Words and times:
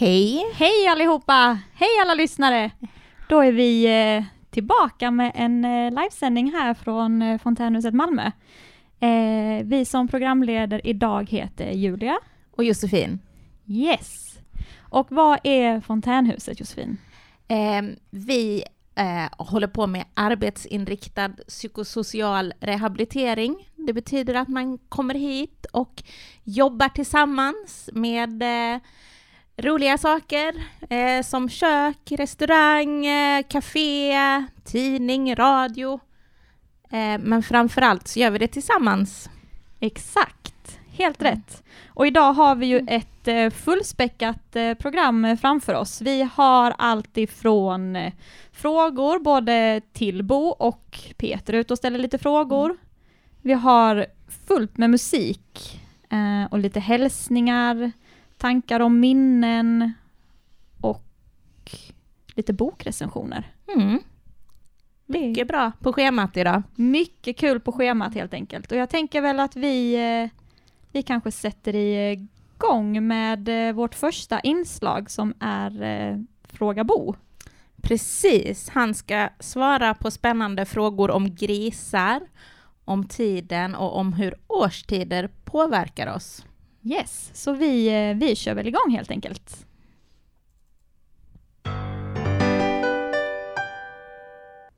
Hej! 0.00 0.44
Hej! 0.54 0.86
Allihopa! 0.86 1.58
Hej 1.74 1.88
alla 2.02 2.14
lyssnare! 2.14 2.70
Då 3.28 3.40
är 3.40 3.52
vi 3.52 3.84
eh, 3.84 4.24
tillbaka 4.50 5.10
med 5.10 5.32
en 5.34 5.64
eh, 5.64 5.90
livesändning 5.90 6.52
här 6.52 6.74
från 6.74 7.22
eh, 7.22 7.38
Fontänhuset 7.38 7.94
Malmö. 7.94 8.30
Eh, 9.00 9.64
vi 9.64 9.84
som 9.84 10.08
programleder 10.08 10.86
idag 10.86 11.30
heter 11.30 11.70
Julia. 11.70 12.18
Och 12.50 12.64
Josefin. 12.64 13.18
Yes! 13.66 14.38
Och 14.78 15.06
vad 15.10 15.38
är 15.44 15.80
Fontänhuset 15.80 16.60
Josefin? 16.60 16.98
Eh, 17.48 17.82
vi 18.10 18.64
håller 19.38 19.68
på 19.68 19.86
med 19.86 20.04
arbetsinriktad 20.14 21.28
psykosocial 21.48 22.54
rehabilitering. 22.60 23.68
Det 23.76 23.92
betyder 23.92 24.34
att 24.34 24.48
man 24.48 24.78
kommer 24.78 25.14
hit 25.14 25.66
och 25.72 26.02
jobbar 26.44 26.88
tillsammans 26.88 27.90
med 27.92 28.42
roliga 29.62 29.98
saker 29.98 30.54
eh, 30.90 31.22
som 31.22 31.48
kök, 31.48 32.12
restaurang, 32.12 33.06
eh, 33.06 33.42
café, 33.48 34.12
tidning, 34.64 35.34
radio. 35.34 36.00
Eh, 36.90 37.18
men 37.20 37.42
framför 37.42 37.82
allt 37.82 38.08
så 38.08 38.20
gör 38.20 38.30
vi 38.30 38.38
det 38.38 38.48
tillsammans. 38.48 39.30
Exakt, 39.80 40.78
helt 40.92 41.22
rätt. 41.22 41.62
Och 41.88 42.06
idag 42.06 42.32
har 42.32 42.54
vi 42.54 42.66
ju 42.66 42.78
ett 42.88 43.28
eh, 43.28 43.50
fullspäckat 43.50 44.56
eh, 44.56 44.74
program 44.74 45.24
eh, 45.24 45.36
framför 45.36 45.74
oss. 45.74 46.00
Vi 46.00 46.22
har 46.32 46.74
allt 46.78 47.16
ifrån 47.16 47.96
eh, 47.96 48.12
frågor 48.52 49.18
både 49.18 49.80
till 49.92 50.22
Bo 50.22 50.48
och 50.48 50.98
Peter 51.16 51.52
ute 51.52 51.72
och 51.72 51.78
ställer 51.78 51.98
lite 51.98 52.18
frågor. 52.18 52.76
Vi 53.42 53.52
har 53.52 54.06
fullt 54.46 54.78
med 54.78 54.90
musik 54.90 55.76
och 56.50 56.58
lite 56.58 56.80
hälsningar, 56.80 57.92
tankar 58.40 58.80
om 58.80 59.00
minnen 59.00 59.92
och 60.80 61.04
lite 62.34 62.52
bokrecensioner. 62.52 63.52
Mm. 63.76 63.98
Mycket 65.06 65.48
bra 65.48 65.72
på 65.80 65.92
schemat 65.92 66.36
idag. 66.36 66.62
mycket 66.74 67.36
kul 67.36 67.60
på 67.60 67.72
schemat 67.72 68.14
helt 68.14 68.34
enkelt. 68.34 68.72
Och 68.72 68.78
jag 68.78 68.90
tänker 68.90 69.20
väl 69.20 69.40
att 69.40 69.56
vi, 69.56 69.94
eh, 69.94 70.30
vi 70.92 71.02
kanske 71.02 71.30
sätter 71.30 71.74
igång 71.74 73.06
med 73.06 73.68
eh, 73.68 73.72
vårt 73.72 73.94
första 73.94 74.40
inslag 74.40 75.10
som 75.10 75.34
är 75.40 75.82
eh, 75.82 76.18
Fråga 76.44 76.84
Bo. 76.84 77.14
Precis, 77.82 78.68
han 78.68 78.94
ska 78.94 79.28
svara 79.40 79.94
på 79.94 80.10
spännande 80.10 80.64
frågor 80.64 81.10
om 81.10 81.34
grisar, 81.34 82.20
om 82.84 83.08
tiden 83.08 83.74
och 83.74 83.96
om 83.96 84.12
hur 84.12 84.34
årstider 84.46 85.30
påverkar 85.44 86.14
oss. 86.14 86.44
Yes, 86.82 87.30
så 87.34 87.52
vi, 87.52 87.88
eh, 87.88 88.16
vi 88.16 88.34
kör 88.36 88.54
väl 88.54 88.68
igång 88.68 88.90
helt 88.90 89.10
enkelt. 89.10 89.66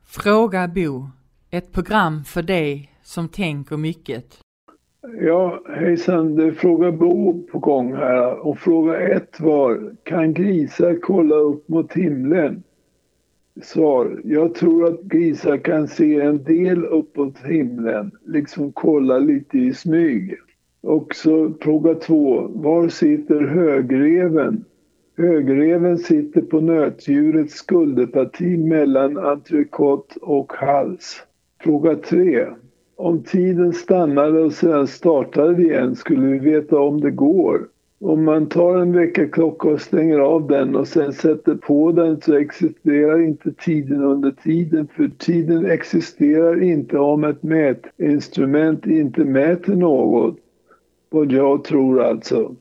Fråga 0.07 0.69
Bo. 0.69 1.09
Ett 1.51 1.73
program 1.73 2.25
för 2.25 2.43
dig 2.43 2.91
som 3.03 3.29
tänker 3.29 3.77
mycket. 3.77 4.39
Ja, 5.21 5.63
hejsan, 5.77 6.37
det 6.37 6.45
är 6.45 6.53
fråga 6.53 6.93
Bo 6.93 7.43
på 7.53 7.59
gång 7.59 7.95
här. 7.97 8.47
Och 8.47 8.59
fråga 8.59 8.99
ett 8.99 9.41
var, 9.41 9.97
kan 10.03 10.35
grisar 10.35 10.99
kolla 11.03 11.37
upp 11.37 11.69
mot 11.69 11.93
himlen? 11.93 12.63
Svar, 13.63 14.21
jag 14.25 14.55
tror 14.55 14.89
att 14.89 15.01
grisar 15.03 15.57
kan 15.59 15.89
se 15.89 16.21
en 16.21 16.45
del 16.45 16.85
uppåt 16.85 17.39
himlen, 17.39 18.11
liksom 18.27 18.73
kolla 18.73 19.19
lite 19.19 19.59
i 19.59 19.75
smyg. 19.75 20.39
Och 20.83 21.15
så 21.15 21.53
fråga 21.61 21.95
två, 21.95 22.49
var 22.55 22.89
sitter 22.89 23.41
högreven? 23.41 24.65
Högreven 25.17 25.99
sitter 25.99 26.41
på 26.41 26.61
nötdjurets 26.61 27.55
skulderparti 27.55 28.59
mellan 28.59 29.19
entrecote 29.19 30.19
och 30.21 30.53
hals. 30.53 31.23
Fråga 31.61 31.95
tre. 31.97 32.47
Om 32.97 33.23
tiden 33.23 33.73
stannade 33.73 34.41
och 34.41 34.53
sedan 34.53 34.87
startade 34.87 35.63
igen 35.63 35.97
skulle 35.97 36.27
vi 36.27 36.39
veta 36.39 36.81
om 36.81 37.01
det 37.01 37.11
går. 37.11 37.69
Om 38.01 38.25
man 38.25 38.47
tar 38.47 38.77
en 38.77 38.93
väckarklocka 38.93 39.69
och 39.69 39.81
stänger 39.81 40.19
av 40.19 40.47
den 40.47 40.77
och 40.77 40.89
sen 40.89 41.13
sätter 41.13 41.55
på 41.55 41.93
den 41.93 42.21
så 42.21 42.35
existerar 42.35 43.23
inte 43.23 43.53
tiden 43.53 44.03
under 44.03 44.31
tiden 44.31 44.89
för 44.97 45.11
tiden 45.19 45.67
existerar 45.67 46.63
inte 46.63 46.99
om 46.99 47.25
ett 47.25 47.43
mätinstrument 47.43 48.87
inte 48.87 49.25
mäter 49.25 49.75
något. 49.77 50.37
Vad 51.13 51.33
jag 51.33 51.65
tror 51.65 52.03
alltså. 52.03 52.55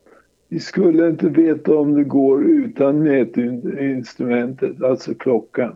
Vi 0.49 0.59
skulle 0.59 1.09
inte 1.09 1.29
veta 1.29 1.75
om 1.75 1.93
det 1.93 2.03
går 2.03 2.43
utan 2.43 3.03
mätinstrumentet, 3.03 4.83
alltså 4.83 5.13
klockan. 5.13 5.73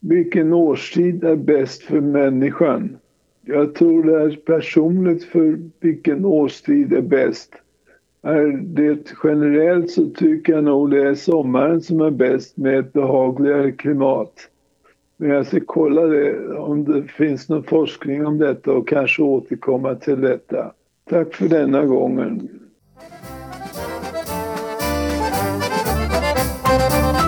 Vilken 0.00 0.52
årstid 0.52 1.24
är 1.24 1.36
bäst 1.36 1.82
för 1.82 2.00
människan? 2.00 2.96
Jag 3.46 3.74
tror 3.74 4.04
det 4.04 4.22
är 4.22 4.36
personligt 4.36 5.24
för 5.24 5.58
vilken 5.80 6.24
årstid 6.24 6.92
är 6.92 7.02
bäst. 7.02 7.54
Är 8.22 8.60
det 8.62 9.12
generellt 9.24 9.90
så 9.90 10.10
tycker 10.10 10.52
jag 10.52 10.64
nog 10.64 10.90
det 10.90 11.08
är 11.08 11.14
sommaren 11.14 11.80
som 11.80 12.00
är 12.00 12.10
bäst 12.10 12.56
med 12.56 12.78
ett 12.78 12.92
behagligare 12.92 13.72
klimat. 13.72 14.32
Men 15.16 15.30
jag 15.30 15.46
ska 15.46 15.60
kolla 15.66 16.06
det, 16.06 16.56
om 16.56 16.84
det 16.84 17.02
finns 17.02 17.48
någon 17.48 17.62
forskning 17.64 18.26
om 18.26 18.38
detta 18.38 18.72
och 18.72 18.88
kanske 18.88 19.22
återkomma 19.22 19.94
till 19.94 20.20
detta. 20.20 20.72
Tack 21.10 21.34
för 21.34 21.48
denna 21.48 21.84
gången. 21.84 22.48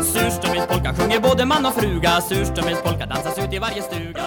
Surströmmingspolka 0.04 0.94
sjunger 0.94 1.20
både 1.20 1.44
man 1.44 1.66
och 1.66 1.74
fruga 1.74 2.20
Surströmmingspolka 2.20 3.06
dansas 3.06 3.38
ut 3.38 3.54
i 3.54 3.58
varje 3.58 3.82
stuga 3.82 4.22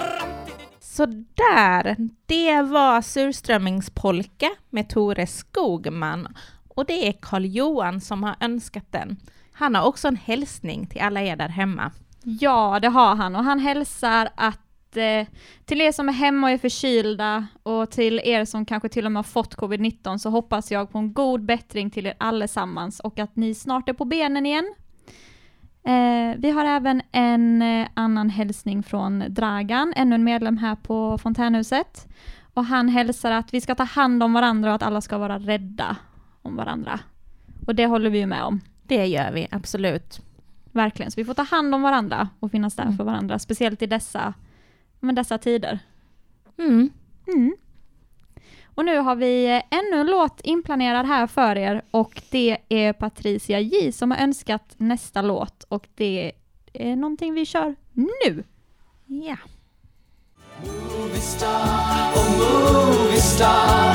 Så 0.80 1.06
där, 1.34 1.96
det 2.26 2.62
var 2.62 3.00
Surströmmingspolka 3.00 4.50
med 4.70 4.88
Tore 4.88 5.26
Skogman. 5.26 6.28
Och 6.68 6.84
det 6.86 7.08
är 7.08 7.12
Karl 7.12 7.44
Johan 7.44 8.00
som 8.00 8.22
har 8.22 8.36
önskat 8.40 8.86
den. 8.90 9.16
Han 9.52 9.74
har 9.74 9.86
också 9.86 10.08
en 10.08 10.16
hälsning 10.16 10.86
till 10.86 11.00
alla 11.00 11.22
er 11.22 11.36
där 11.36 11.48
hemma. 11.48 11.92
Ja, 12.22 12.78
det 12.82 12.88
har 12.88 13.14
han 13.14 13.36
och 13.36 13.44
han 13.44 13.58
hälsar 13.58 14.28
att 14.34 14.60
eh, 14.98 15.26
till 15.64 15.80
er 15.80 15.92
som 15.92 16.08
är 16.08 16.12
hemma 16.12 16.46
och 16.46 16.50
är 16.52 16.58
förkylda 16.58 17.46
och 17.62 17.90
till 17.90 18.20
er 18.24 18.44
som 18.44 18.64
kanske 18.64 18.88
till 18.88 19.06
och 19.06 19.12
med 19.12 19.18
har 19.18 19.24
fått 19.24 19.56
covid-19 19.56 20.18
så 20.18 20.30
hoppas 20.30 20.70
jag 20.70 20.92
på 20.92 20.98
en 20.98 21.12
god 21.12 21.44
bättring 21.44 21.90
till 21.90 22.06
er 22.06 22.14
allesammans 22.18 23.00
och 23.00 23.18
att 23.18 23.36
ni 23.36 23.54
snart 23.54 23.88
är 23.88 23.92
på 23.92 24.04
benen 24.04 24.46
igen. 24.46 24.74
Eh, 25.84 26.36
vi 26.38 26.50
har 26.50 26.64
även 26.64 27.02
en 27.12 27.62
eh, 27.62 27.88
annan 27.94 28.30
hälsning 28.30 28.82
från 28.82 29.24
Dragan, 29.28 29.92
ännu 29.96 30.14
en 30.14 30.24
medlem 30.24 30.58
här 30.58 30.74
på 30.74 31.18
Fontänhuset. 31.18 32.08
Och 32.54 32.64
han 32.64 32.88
hälsar 32.88 33.30
att 33.30 33.54
vi 33.54 33.60
ska 33.60 33.74
ta 33.74 33.84
hand 33.84 34.22
om 34.22 34.32
varandra 34.32 34.68
och 34.68 34.74
att 34.74 34.82
alla 34.82 35.00
ska 35.00 35.18
vara 35.18 35.38
rädda 35.38 35.96
om 36.42 36.56
varandra. 36.56 37.00
Och 37.66 37.74
det 37.74 37.86
håller 37.86 38.10
vi 38.10 38.18
ju 38.18 38.26
med 38.26 38.42
om. 38.42 38.60
Det 38.82 39.06
gör 39.06 39.32
vi, 39.32 39.48
absolut. 39.50 40.20
Verkligen, 40.72 41.10
så 41.10 41.20
vi 41.20 41.24
får 41.24 41.34
ta 41.34 41.42
hand 41.42 41.74
om 41.74 41.82
varandra 41.82 42.28
och 42.40 42.50
finnas 42.50 42.76
där 42.76 42.84
Mm. 42.84 42.96
för 42.96 43.04
varandra, 43.04 43.38
speciellt 43.38 43.82
i 43.82 43.86
dessa, 43.86 44.34
men 45.00 45.14
dessa 45.14 45.38
tider. 45.38 45.78
Mm. 46.58 46.90
Mm. 47.26 47.56
Och 48.74 48.84
nu 48.84 48.98
har 48.98 49.16
vi 49.16 49.62
ännu 49.70 50.00
en 50.00 50.06
låt 50.06 50.40
inplanerad 50.40 51.06
här 51.06 51.26
för 51.26 51.58
er 51.58 51.82
och 51.90 52.22
det 52.30 52.58
är 52.68 52.92
Patricia 52.92 53.60
J 53.60 53.92
som 53.92 54.10
har 54.10 54.18
önskat 54.18 54.74
nästa 54.76 55.22
låt 55.22 55.64
och 55.68 55.88
det 55.94 56.32
är 56.72 56.96
någonting 56.96 57.34
vi 57.34 57.46
kör 57.46 57.76
nu. 57.92 58.44
Ja. 59.06 59.36
Oh 60.64 61.00
movie 62.38 63.20
star 63.20 63.94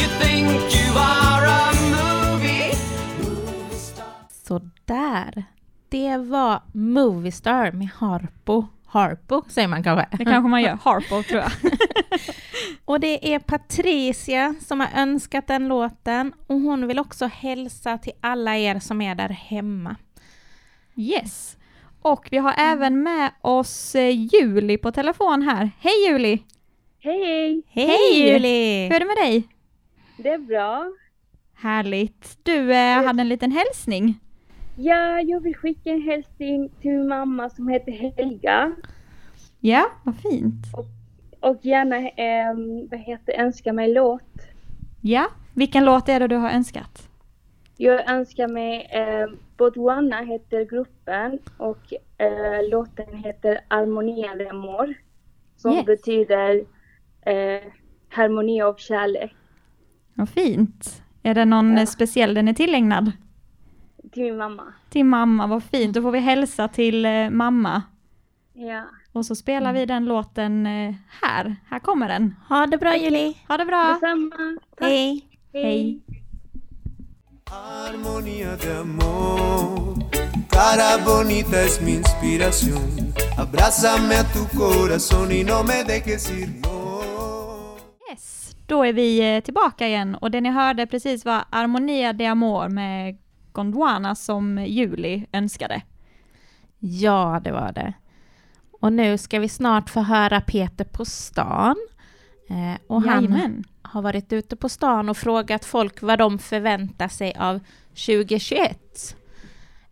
You 0.00 0.08
think 0.20 0.50
you 0.50 0.98
are 0.98 1.46
a 1.46 1.72
movie 1.90 2.74
Movie 3.18 3.78
star 3.78 4.04
Så 4.46 4.60
där. 4.84 5.44
Det 5.88 6.16
var 6.16 6.62
Moviestar 6.72 7.72
med 7.72 7.88
Harpo. 7.88 8.66
Harpo 8.92 9.42
säger 9.48 9.68
man 9.68 9.82
kanske. 9.82 10.16
Det 10.16 10.24
kanske 10.24 10.48
man 10.48 10.62
gör, 10.62 10.78
Harpo 10.84 11.22
tror 11.22 11.40
jag. 11.40 11.50
Och 12.84 13.00
det 13.00 13.34
är 13.34 13.38
Patricia 13.38 14.54
som 14.60 14.80
har 14.80 14.88
önskat 14.96 15.46
den 15.46 15.68
låten 15.68 16.32
och 16.46 16.60
hon 16.60 16.86
vill 16.86 16.98
också 16.98 17.26
hälsa 17.26 17.98
till 17.98 18.12
alla 18.20 18.56
er 18.56 18.78
som 18.78 19.00
är 19.00 19.14
där 19.14 19.28
hemma. 19.28 19.96
Yes. 20.96 21.56
Och 22.02 22.28
vi 22.30 22.38
har 22.38 22.54
även 22.58 23.02
med 23.02 23.30
oss 23.40 23.94
eh, 23.94 24.10
Juli 24.10 24.78
på 24.78 24.92
telefon 24.92 25.42
här. 25.42 25.70
Hej 25.78 26.06
Juli! 26.08 26.42
Hej, 26.98 27.24
hej! 27.24 27.62
Hej, 27.68 27.86
Hej! 27.86 28.32
Juli! 28.32 28.84
Hur 28.86 28.94
är 28.94 29.00
det 29.00 29.06
med 29.06 29.16
dig? 29.16 29.48
Det 30.16 30.28
är 30.28 30.38
bra. 30.38 30.92
Härligt. 31.54 32.38
Du 32.42 32.74
eh, 32.74 33.04
hade 33.04 33.20
en 33.20 33.28
liten 33.28 33.52
hälsning. 33.52 34.20
Ja, 34.76 35.20
jag 35.20 35.40
vill 35.40 35.56
skicka 35.56 35.90
en 35.90 36.02
hälsning 36.02 36.68
till 36.80 36.90
min 36.90 37.08
mamma 37.08 37.50
som 37.50 37.68
heter 37.68 37.92
Helga. 37.92 38.72
Ja, 39.60 39.84
vad 40.04 40.16
fint. 40.16 40.66
Och 41.40 41.58
gärna, 41.62 41.96
eh, 41.96 42.54
vad 42.90 43.00
heter 43.00 43.32
önska 43.40 43.72
mig 43.72 43.92
låt. 43.94 44.22
Ja, 45.00 45.26
vilken 45.54 45.84
låt 45.84 46.08
är 46.08 46.20
det 46.20 46.26
du 46.28 46.36
har 46.36 46.50
önskat? 46.50 47.08
Jag 47.76 48.10
önskar 48.10 48.48
mig 48.48 48.88
eh, 48.90 49.26
Botswana 49.56 50.20
heter 50.22 50.64
gruppen 50.64 51.38
och 51.56 51.92
eh, 52.18 52.70
låten 52.70 53.14
heter 53.16 53.60
Harmonia 53.68 54.34
de 54.34 54.46
Amor. 54.46 54.94
Som 55.56 55.72
Yes. 55.72 55.86
betyder 55.86 56.64
eh, 57.26 57.62
harmoni 58.08 58.62
av 58.62 58.74
kärlek 58.76 59.34
Vad 60.14 60.28
fint. 60.28 61.02
Är 61.22 61.34
det 61.34 61.44
någon 61.44 61.78
eh, 61.78 61.84
speciell 61.86 62.34
den 62.34 62.48
är 62.48 62.52
tillägnad? 62.52 63.12
Till 64.12 64.22
min 64.22 64.36
mamma. 64.36 64.62
Till 64.90 65.04
mamma, 65.04 65.46
vad 65.46 65.62
fint. 65.62 65.94
Då 65.94 66.02
får 66.02 66.10
vi 66.10 66.18
hälsa 66.18 66.68
till 66.68 67.04
eh, 67.04 67.30
mamma. 67.30 67.82
Ja. 68.52 68.84
Och 69.12 69.26
så 69.26 69.34
spelar 69.34 69.72
vi 69.72 69.86
den 69.86 70.04
låten 70.04 70.66
eh, 70.66 70.94
här. 71.22 71.56
Här 71.68 71.78
kommer 71.78 72.08
den. 72.08 72.34
Ha 72.48 72.66
det 72.66 72.78
bra 72.78 72.96
Julie. 72.96 73.34
Ha 73.48 73.56
det 73.56 73.64
bra. 73.64 73.92
Detsamma. 73.92 74.58
Tack. 74.76 74.88
Hej. 74.88 75.28
Hej. 75.52 76.02
Armonía 77.54 78.56
de 78.56 78.76
amor, 78.76 79.94
cara 80.50 81.04
bonita 81.04 81.60
es 81.60 81.82
mi 81.82 81.92
inspiración. 81.92 83.14
Abrázame 83.36 84.14
a 84.14 84.24
tu 84.24 84.58
corazón 84.58 85.32
y 85.32 85.44
no 85.44 85.62
me 85.62 85.84
dejes 85.84 86.30
ir, 86.30 86.48
no. 86.62 87.76
Yes, 88.10 88.56
då 88.66 88.84
är 88.84 88.92
vi 88.92 89.36
eh, 89.36 89.40
tillbaka 89.42 89.88
igen 89.88 90.14
och 90.14 90.30
det 90.30 90.40
ni 90.40 90.50
hörde 90.50 90.86
precis 90.86 91.24
var 91.24 91.44
Harmonia 91.50 92.12
de 92.12 92.26
Amor 92.26 92.68
med 92.68 93.18
Gondwana 93.52 94.14
som 94.14 94.58
Juli 94.58 95.26
önskade. 95.32 95.82
Ja, 96.78 97.40
det 97.44 97.52
var 97.52 97.72
det. 97.72 97.92
Och 98.80 98.92
nu 98.92 99.18
ska 99.18 99.38
vi 99.38 99.48
snart 99.48 99.90
få 99.90 100.00
höra 100.00 100.40
Peter 100.40 100.84
på 100.84 101.04
stan. 101.04 101.76
Eh, 102.48 102.80
och 102.86 103.02
han 103.02 103.64
har 103.82 104.02
varit 104.02 104.32
ute 104.32 104.56
på 104.56 104.68
stan 104.68 105.08
och 105.08 105.16
frågat 105.16 105.64
folk 105.64 106.02
vad 106.02 106.18
de 106.18 106.38
förväntar 106.38 107.08
sig 107.08 107.34
av 107.38 107.60
2021. 107.88 109.16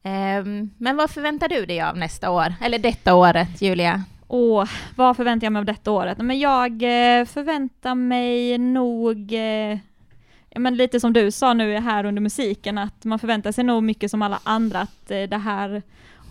Ehm, 0.03 0.71
men 0.79 0.97
vad 0.97 1.11
förväntar 1.11 1.49
du 1.49 1.67
dig 1.67 1.81
av 1.81 1.97
nästa 1.97 2.31
år? 2.31 2.55
Eller 2.61 2.79
detta 2.79 3.15
året, 3.15 3.62
Julia? 3.62 4.05
Och 4.27 4.69
vad 4.97 5.17
förväntar 5.17 5.47
jag 5.47 5.53
mig 5.53 5.61
av 5.61 5.67
detta 5.67 5.91
året? 5.91 6.19
Men 6.19 6.39
jag 6.39 6.73
eh, 6.73 7.25
förväntar 7.25 7.95
mig 7.95 8.59
nog, 8.59 9.33
eh, 9.33 9.79
men 10.56 10.76
lite 10.76 11.00
som 11.00 11.12
du 11.12 11.31
sa 11.31 11.55
nu 11.55 11.79
här 11.79 12.05
under 12.05 12.23
musiken, 12.23 12.79
att 12.79 13.05
man 13.05 13.19
förväntar 13.19 13.52
sig 13.52 13.64
nog 13.64 13.82
mycket 13.82 14.11
som 14.11 14.23
alla 14.23 14.41
andra, 14.43 14.81
att 14.81 15.11
eh, 15.11 15.23
det 15.23 15.38
här 15.38 15.82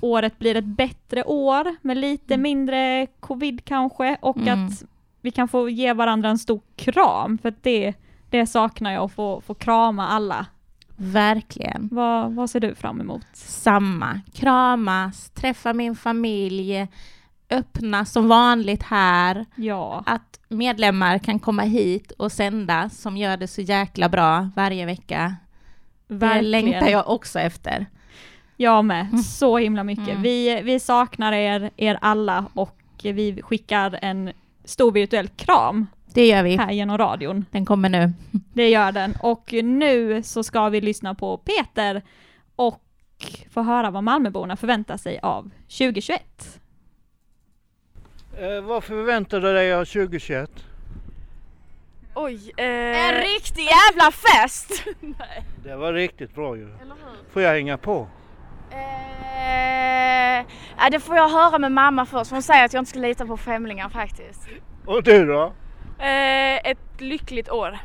året 0.02 0.40
blir 0.40 0.56
ett 0.56 0.66
bättre 0.66 1.24
år 1.24 1.76
med 1.82 1.98
lite 1.98 2.38
mindre 2.38 3.08
covid 3.20 3.66
kanske 3.66 4.18
och 4.22 4.38
Mm. 4.38 4.66
att 4.68 4.84
vi 5.22 5.32
kan 5.32 5.48
få 5.48 5.70
ge 5.70 5.94
varandra 5.94 6.30
en 6.30 6.38
stor 6.38 6.62
kram, 6.76 7.38
för 7.38 7.54
det, 7.62 7.94
det 8.30 8.46
saknar 8.48 8.92
jag, 8.92 9.04
att 9.04 9.12
få, 9.14 9.42
få 9.42 9.54
krama 9.54 10.08
alla. 10.08 10.46
Verkligen. 10.98 11.90
Vad, 11.92 12.34
vad 12.34 12.50
ser 12.50 12.60
du 12.60 12.76
fram 12.76 13.02
emot? 13.02 13.26
Samma. 13.34 14.22
Kramas, 14.34 15.30
träffa 15.30 15.74
min 15.74 15.96
familj, 15.96 16.88
öppna 17.50 18.06
som 18.06 18.28
vanligt 18.28 18.84
här. 18.84 19.46
Ja, 19.56 20.04
Att 20.06 20.40
medlemmar 20.50 21.18
kan 21.18 21.40
komma 21.40 21.62
hit 21.62 22.12
och 22.12 22.32
sända 22.32 22.90
som 22.90 23.18
gör 23.18 23.38
det 23.38 23.48
så 23.48 23.62
jäkla 23.62 24.10
bra 24.10 24.50
varje 24.56 24.86
vecka. 24.86 25.36
Det 26.08 26.14
verkligen. 26.16 26.52
längtar 26.52 26.88
jag 26.90 27.10
också 27.10 27.40
efter. 27.40 27.86
Jag 28.58 28.86
med, 28.86 29.20
så 29.26 29.58
himla 29.58 29.84
mycket. 29.84 30.10
Mm. 30.10 30.22
Vi, 30.22 30.62
vi 30.64 30.80
saknar 30.80 31.32
er, 31.34 31.72
er 31.78 31.98
alla 32.02 32.46
och 32.54 32.80
vi 33.04 33.42
skickar 33.42 34.00
en 34.02 34.32
stor 34.66 34.92
virtuell 34.92 35.28
kram 35.28 35.88
Det 36.14 36.28
gör 36.28 36.44
vi. 36.44 36.58
här 36.58 36.72
genom 36.72 36.98
radion. 36.98 37.46
Den 37.52 37.66
kommer 37.66 37.90
nu. 37.90 38.14
Det 38.54 38.70
gör 38.70 38.92
den. 38.92 39.14
Och 39.22 39.54
nu 39.64 40.24
så 40.24 40.44
ska 40.44 40.70
vi 40.70 40.82
lyssna 40.82 41.16
på 41.16 41.38
Peter 41.38 42.02
och 42.56 42.84
få 43.52 43.62
höra 43.62 43.92
vad 43.92 44.04
Malmöborna 44.04 44.56
förväntar 44.56 44.98
sig 44.98 45.20
av 45.20 45.50
2021. 45.78 46.60
Eh, 48.42 48.62
vad 48.62 48.84
förväntar 48.84 49.40
du 49.40 49.54
dig 49.54 49.74
av 49.74 49.86
2021? 49.86 50.50
Oj, 52.14 52.52
eh... 52.58 52.66
En 52.66 53.14
riktig 53.16 53.64
jävla 53.64 54.12
fest! 54.12 54.84
Det 55.64 55.76
var 55.76 55.94
riktigt 55.94 56.36
bra 56.36 56.58
ju. 56.58 56.70
Får 57.34 57.42
jag 57.42 57.54
hänga 57.54 57.78
på? 57.78 58.08
eh... 58.72 60.46
ja, 60.78 60.90
det 60.92 61.00
får 61.00 61.16
jag 61.16 61.30
höra 61.30 61.60
med 61.60 61.72
mamma 61.72 62.06
först. 62.06 62.32
Hon 62.32 62.44
säger 62.44 62.66
att 62.66 62.74
jag 62.74 62.82
inte 62.82 62.90
ska 62.90 63.00
lita 63.00 63.26
på 63.26 63.38
främlingar 63.38 63.90
faktiskt. 63.90 64.48
Och 64.86 65.04
du 65.04 65.26
då? 65.26 65.54
Eh, 66.00 66.70
ett 66.70 67.02
lyckligt 67.02 67.50
år. 67.50 67.80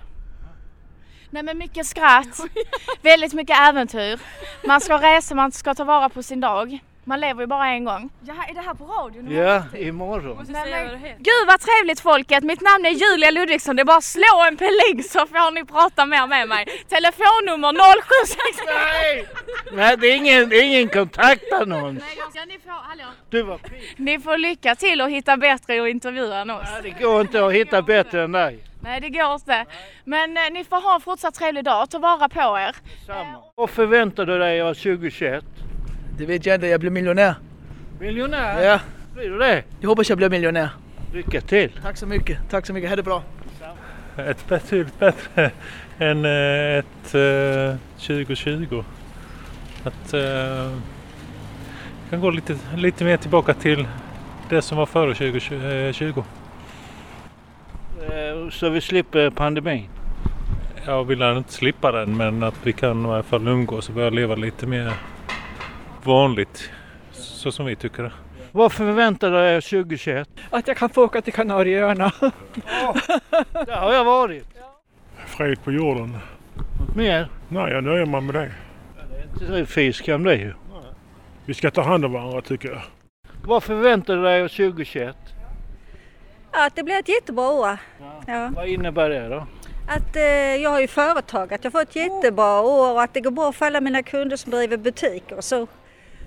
Nej 1.31 1.43
men 1.43 1.59
mycket 1.59 1.87
skratt, 1.87 2.41
väldigt 3.03 3.33
mycket 3.33 3.57
äventyr. 3.61 4.21
Man 4.67 4.81
ska 4.81 4.99
resa, 4.99 5.35
man 5.35 5.53
ska 5.53 5.75
ta 5.75 5.85
vara 5.85 6.09
på 6.09 6.23
sin 6.23 6.41
dag. 6.41 6.79
Man 7.07 7.21
lever 7.21 7.41
ju 7.41 7.47
bara 7.47 7.67
en 7.69 7.85
gång. 7.85 8.11
Ja, 8.27 8.35
är 8.49 8.55
det 8.55 8.61
här 8.61 8.75
på 8.75 8.85
radion? 8.85 9.31
Ja, 9.31 9.63
imorgon. 9.79 10.47
Nej, 10.49 10.71
men, 10.71 11.01
gud 11.19 11.47
vad 11.47 11.61
trevligt 11.61 12.01
folket! 12.01 12.45
Mitt 12.45 12.61
namn 12.61 12.87
är 12.87 12.91
Julia 12.91 13.31
Ludvigsson. 13.31 13.77
Det 13.77 13.83
är 13.83 13.85
bara 13.85 13.97
att 13.97 14.05
slå 14.05 14.45
en 14.49 14.57
peling 14.57 15.03
så 15.03 15.19
får 15.19 15.51
ni 15.55 15.65
prata 15.65 16.07
mer 16.07 16.27
med 16.27 16.49
mig. 16.49 16.67
Telefonnummer 16.89 17.73
076... 17.73 18.59
Nej! 18.67 19.27
Nej, 19.73 19.97
det 19.97 20.07
är 20.07 20.17
ingen, 20.17 20.49
det 20.49 20.57
är 20.57 20.63
ingen 20.63 20.89
kontaktannons. 20.89 22.05
Ja, 22.35 22.45
ni, 22.47 22.59
får, 22.59 22.71
hallå. 22.71 23.05
Du 23.31 23.43
var 23.43 23.59
pigg. 23.59 23.95
ni 23.97 24.19
får 24.19 24.39
lycka 24.39 24.75
till 24.75 25.01
och 25.01 25.11
hitta 25.11 25.37
bättre 25.37 25.81
och 25.81 25.89
intervjua 25.89 26.37
än 26.39 26.51
oss. 26.51 26.69
Nej, 26.73 26.83
Det 26.83 27.05
går 27.05 27.21
inte 27.21 27.47
att 27.47 27.53
hitta 27.53 27.83
bättre 27.83 28.25
än 28.25 28.33
dig. 28.33 28.65
Nej 28.81 29.01
det 29.01 29.11
går 29.11 29.35
inte. 29.35 29.67
Men 30.05 30.37
eh, 30.37 30.43
ni 30.53 30.65
får 30.65 30.81
ha 30.81 30.95
en 30.95 31.01
fortsatt 31.01 31.35
trevlig 31.35 31.65
dag. 31.65 31.91
Ta 31.91 31.99
vara 31.99 32.29
på 32.29 32.59
er. 32.59 32.77
Samma. 33.07 33.43
Vad 33.55 33.71
förväntar 33.71 34.27
du 34.27 34.39
dig 34.39 34.61
av 34.61 34.75
2021? 34.75 35.45
Det 36.19 36.27
vet 36.27 36.47
jag 36.47 36.55
inte, 36.55 36.67
jag 36.67 36.81
blir 36.81 36.91
miljonär. 36.91 37.35
Miljonär? 38.01 38.63
Ja, 38.63 38.81
Blir 39.15 39.31
du 39.31 39.39
det? 39.39 39.63
jag 39.81 39.89
hoppas 39.89 40.09
jag 40.09 40.19
blir 40.19 40.31
miljonär. 40.31 40.69
Lycka 41.13 41.41
till! 41.41 41.71
Tack 41.83 41.97
så 41.97 42.07
mycket, 42.07 42.39
tack 42.51 42.67
så 42.67 42.73
mycket, 42.73 42.91
ha 42.91 42.97
det 42.97 43.03
bra. 43.03 43.23
Ett 44.17 44.49
betydligt 44.49 44.99
bättre 44.99 45.51
än 45.99 46.25
eh, 46.25 46.79
ett 46.79 47.15
eh, 47.15 47.77
2020. 47.99 48.85
Att 49.85 50.15
eh, 50.15 50.73
kan 52.11 52.21
gå 52.21 52.31
lite, 52.31 52.57
lite 52.77 53.05
mer 53.05 53.17
tillbaka 53.17 53.55
till 53.55 53.87
det 54.49 54.63
som 54.63 54.79
var 54.79 54.87
före 54.87 55.15
2020. 55.15 56.23
Eh, 58.11 58.51
Så 58.51 58.69
vi 58.69 58.81
slipper 58.81 59.31
pandemin. 59.31 59.89
Jag 60.87 61.05
vill 61.05 61.23
inte 61.23 61.53
slippa 61.53 61.93
den 61.93 62.17
men 62.17 62.43
att 62.43 62.55
vi 62.63 62.73
kan 62.73 63.07
i 63.07 63.09
alla 63.09 63.23
fall 63.23 63.49
umgås 63.49 63.89
och 63.89 63.95
börja 63.95 64.11
leva 64.11 64.35
lite 64.35 64.67
mer 64.67 64.93
vanligt. 66.07 66.71
Så 67.13 67.53
som 67.53 67.67
vi 67.67 67.77
tycker 67.77 68.03
det. 68.03 68.13
Vad 68.53 68.73
förväntar 68.73 69.31
du 69.31 69.37
dig 69.37 69.57
av 69.57 69.61
2021? 69.61 70.29
Att 70.51 70.69
jag 70.69 70.77
kan 70.77 70.89
få 70.89 71.05
åka 71.05 71.23
till 71.23 71.33
Kanarieöarna. 71.33 72.13
Där 73.53 73.77
har 73.77 73.93
jag 73.93 74.05
varit. 74.05 74.47
Fred 75.27 75.65
på 75.65 75.73
jorden. 75.73 76.19
Något 76.81 76.97
mer? 76.97 77.29
Nej, 77.49 77.73
jag 77.73 77.85
nöjer 77.85 78.07
mig 78.07 78.21
med 78.21 78.35
det. 78.35 78.51
Det 79.49 79.59
är 79.59 79.65
fisk 79.65 80.05
kan 80.05 80.23
det 80.23 80.35
ju. 80.35 80.53
Vi 81.47 81.55
ska 81.55 81.71
ta 81.71 81.83
hand 81.83 82.05
om 82.05 82.13
varandra 82.13 82.41
tycker 82.41 82.69
jag. 82.69 82.83
Vad 83.47 83.63
förväntar 83.63 84.17
du 84.17 84.23
dig 84.23 84.43
av 84.43 84.49
2021? 84.49 85.17
Att 86.51 86.77
det 86.77 86.83
blir 86.83 86.99
ett 86.99 87.09
jättebra 87.09 87.51
år. 87.51 87.79
Ja. 88.27 88.51
Vad 88.57 88.69
innebär 88.69 89.11
det 89.11 89.29
då? 89.29 89.47
Att, 89.89 90.17
eh, 90.17 90.23
jag 90.63 90.71
har 90.71 90.81
ju 90.81 90.87
företag, 90.87 91.55
att 91.55 91.65
jag 91.65 91.73
får 91.73 91.83
ett 91.83 91.97
jättebra 91.97 92.61
år 92.61 92.93
och 92.93 93.03
att 93.03 93.15
det 93.15 93.21
går 93.21 93.31
bra 93.31 93.53
för 93.53 93.67
alla 93.67 93.81
mina 93.81 94.03
kunder 94.03 94.37
som 94.37 94.51
driver 94.51 94.77
butiker. 94.77 95.41
Så 95.41 95.67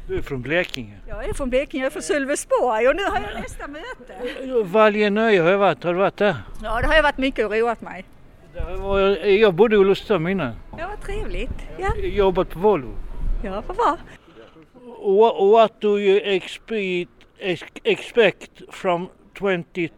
Du 0.07 0.17
är 0.17 0.21
från 0.21 0.41
Blekinge. 0.41 0.93
jag 1.07 1.25
är 1.25 1.33
från 1.33 1.49
Blekinge, 1.49 1.83
jag 1.83 1.87
är 1.87 1.91
från 1.91 2.01
Sölvesborg 2.03 2.87
och 2.87 2.95
nu 2.95 3.03
har 3.03 3.15
jag 3.31 3.41
nästa 3.41 3.67
möte. 3.67 4.63
Valjenöje 4.63 5.41
har 5.41 5.49
jag 5.51 5.57
varit. 5.57 5.83
Har 5.83 5.93
du 5.93 5.99
varit 5.99 6.17
där? 6.17 6.35
Ja, 6.63 6.81
det 6.81 6.87
har 6.87 6.95
jag 6.95 7.03
varit 7.03 7.17
mycket 7.17 7.45
och 7.45 7.51
roat 7.51 7.81
mig. 7.81 8.05
Var 8.77 8.99
jag, 9.27 9.53
bodde 9.53 9.75
i 9.75 9.77
Olofström 9.79 10.27
innan. 10.27 10.53
Ja, 10.77 10.87
vad 10.89 11.01
trevligt. 11.01 11.49
Ja, 11.77 11.87
Jag 11.97 12.07
jobbat 12.07 12.49
på 12.49 12.59
Volvo. 12.59 12.93
ja 13.43 13.63
vad 13.67 13.77
bra. 13.77 13.97
What, 15.03 15.35
what 15.51 15.81
do 15.81 15.99
you 15.99 16.19
expect, 16.23 17.11
ex- 17.39 17.63
expect 17.83 18.61
from 18.71 19.09
2021? 19.39 19.89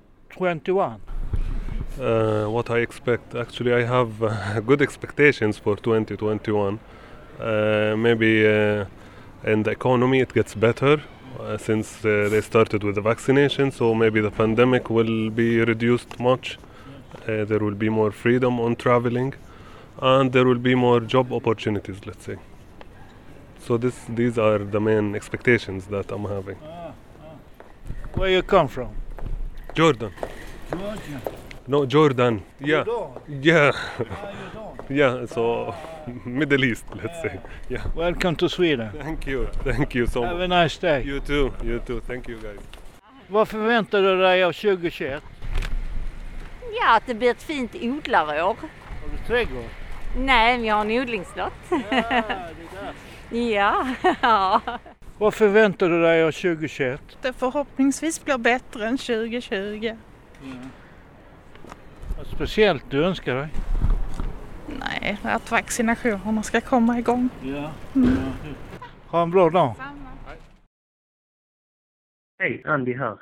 Uh, 2.00 2.54
what 2.54 2.70
I 2.70 2.82
expect, 2.82 3.36
actually, 3.36 3.84
I 3.84 3.86
have 3.86 4.24
uh, 4.26 4.60
good 4.66 4.82
expectations 4.82 5.58
for 5.60 5.76
2021. 5.76 6.80
Uh, 7.40 7.96
maybe 7.98 8.46
uh, 8.48 8.86
in 9.44 9.64
the 9.64 9.72
economy 9.72 10.20
it 10.20 10.34
gets 10.34 10.56
better 10.56 11.02
uh, 11.40 11.58
since 11.58 12.04
uh, 12.06 12.28
they 12.30 12.42
started 12.42 12.84
with 12.84 12.96
the 12.96 13.02
vaccination, 13.02 13.72
so 13.72 13.94
maybe 13.94 14.20
the 14.22 14.32
pandemic 14.32 14.90
will 14.90 15.30
be 15.30 15.60
reduced 15.60 16.20
much. 16.20 16.58
Uh, 17.28 17.46
there 17.46 17.60
will 17.60 17.76
be 17.76 17.90
more 17.90 18.12
freedom 18.12 18.60
on 18.60 18.76
traveling, 18.76 19.34
and 20.02 20.34
there 20.34 20.46
will 20.46 20.60
be 20.60 20.76
more 20.76 21.00
job 21.00 21.32
opportunities. 21.32 22.00
Let's 22.06 22.26
say. 22.26 22.38
So 23.60 23.78
this, 23.78 24.06
these 24.10 24.38
are 24.38 24.60
the 24.60 24.80
main 24.80 25.16
expectations 25.16 25.86
that 25.88 26.12
I'm 26.12 26.26
having. 26.26 26.58
Where 28.14 28.30
you 28.30 28.42
come 28.42 28.68
from? 28.68 28.90
Jordan. 29.76 30.12
Georgia. 30.72 31.22
No, 31.70 31.86
Jordan. 31.86 32.42
Yeah. 32.60 32.84
Yeah. 33.28 33.76
yeah, 34.90 35.26
so 35.28 35.76
Middle 36.26 36.64
East, 36.64 36.86
let's 36.96 37.22
say. 37.22 37.40
Yeah. 37.70 37.86
Welcome 37.96 38.36
to 38.38 38.50
Sweden. 38.50 38.90
Thank 39.00 39.28
you. 39.28 39.48
Thank 39.64 39.94
you 39.94 40.08
so 40.08 40.22
much. 40.22 40.30
Have 40.32 40.42
a 40.42 40.48
nice 40.48 40.80
day. 40.80 41.04
You 41.04 41.20
too. 41.20 41.54
You 41.64 41.80
too. 41.80 42.02
Thank 42.08 42.28
you 42.28 42.40
guys. 42.42 42.60
Vad 43.28 43.48
förväntar 43.48 44.02
du 44.02 44.18
dig 44.22 44.44
av 44.44 44.52
2021? 44.52 45.24
Ja, 46.82 46.96
att 46.96 47.06
det 47.06 47.14
blir 47.14 47.32
ett 47.32 47.44
fint 47.44 47.76
odlarår. 47.76 48.46
Har 48.46 49.10
du 49.12 49.28
trädgård? 49.28 49.70
Nej, 50.18 50.58
men 50.58 50.66
jag 50.66 50.76
har 50.76 50.86
en 50.86 51.02
odlingslott. 51.02 51.54
Ja, 53.30 53.88
ja. 54.22 54.62
Vad 55.18 55.34
förväntar 55.34 55.90
du 55.90 56.02
dig 56.02 56.24
av 56.24 56.32
2021? 56.32 57.02
Det 57.22 57.34
förhoppningsvis 57.34 58.26
blir 58.26 58.38
bättre 58.38 58.88
än 58.88 58.98
2020. 58.98 59.96
Vad 62.20 62.28
speciellt 62.28 62.92
du 62.92 63.06
önskar 63.06 63.36
dig? 63.36 63.50
Nej, 64.80 65.18
att 65.24 65.52
vaccinationerna 65.52 66.44
ska 66.44 66.62
komma 66.62 67.00
igång. 67.00 67.30
Ja. 67.42 67.72
Mm. 67.96 68.10
Ha 69.08 69.24
en 69.24 69.32
bra 69.32 69.50
dag. 69.50 69.76
Hej, 72.40 72.64
Andy 72.66 72.94
här. 72.94 73.18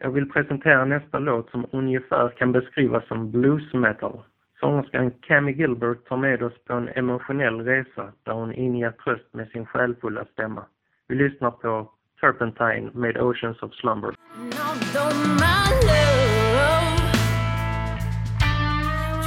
Jag 0.00 0.10
vill 0.10 0.30
presentera 0.30 0.84
nästa 0.84 1.18
låt 1.18 1.50
som 1.50 1.66
ungefär 1.72 2.28
kan 2.28 2.52
beskrivas 2.52 3.08
som 3.08 3.30
blues 3.30 3.72
metal. 3.72 4.22
Sångerskan 4.60 5.10
Cammy 5.10 5.52
Gilbert 5.52 6.08
tar 6.08 6.16
med 6.16 6.42
oss 6.42 6.64
på 6.66 6.72
en 6.72 6.88
emotionell 6.88 7.60
resa 7.60 8.12
där 8.22 8.32
hon 8.32 8.52
inger 8.52 8.90
tröst 8.90 9.34
med 9.34 9.48
sin 9.48 9.66
själfulla 9.66 10.24
stämma. 10.32 10.64
Vi 11.08 11.14
lyssnar 11.14 11.50
på 11.50 11.90
Turpentine 12.20 12.90
med 12.94 13.16
Oceans 13.16 13.62
of 13.62 13.74
Slumber. 13.74 14.14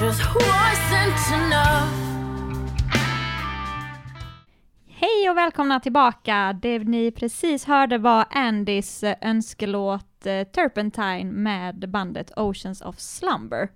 Just 0.01 0.21
wasn't 0.21 1.33
enough. 1.33 1.93
Hej 4.87 5.29
och 5.29 5.37
välkomna 5.37 5.79
tillbaka! 5.79 6.59
Det 6.61 6.79
ni 6.79 7.11
precis 7.11 7.65
hörde 7.65 7.97
var 7.97 8.25
Andys 8.29 9.03
eh, 9.03 9.15
önskelåt 9.21 10.25
eh, 10.25 10.43
Turpentine 10.43 11.23
med 11.23 11.89
bandet 11.89 12.31
Oceans 12.35 12.81
of 12.81 12.99
Slumber. 12.99 13.69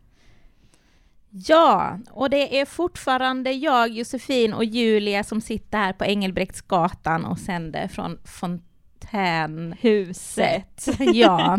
Ja, 1.30 2.00
och 2.12 2.30
det 2.30 2.60
är 2.60 2.66
fortfarande 2.66 3.52
jag, 3.52 3.90
Josefin 3.90 4.54
och 4.54 4.66
Julia 4.66 5.24
som 5.24 5.42
sitter 5.42 5.78
här 5.78 5.94
på 5.94 6.06
Engelbrektsgatan 6.06 7.26
och 7.26 7.40
sänder 7.40 7.88
från 7.88 8.20
Fontänhuset. 8.24 10.88
ja. 11.00 11.58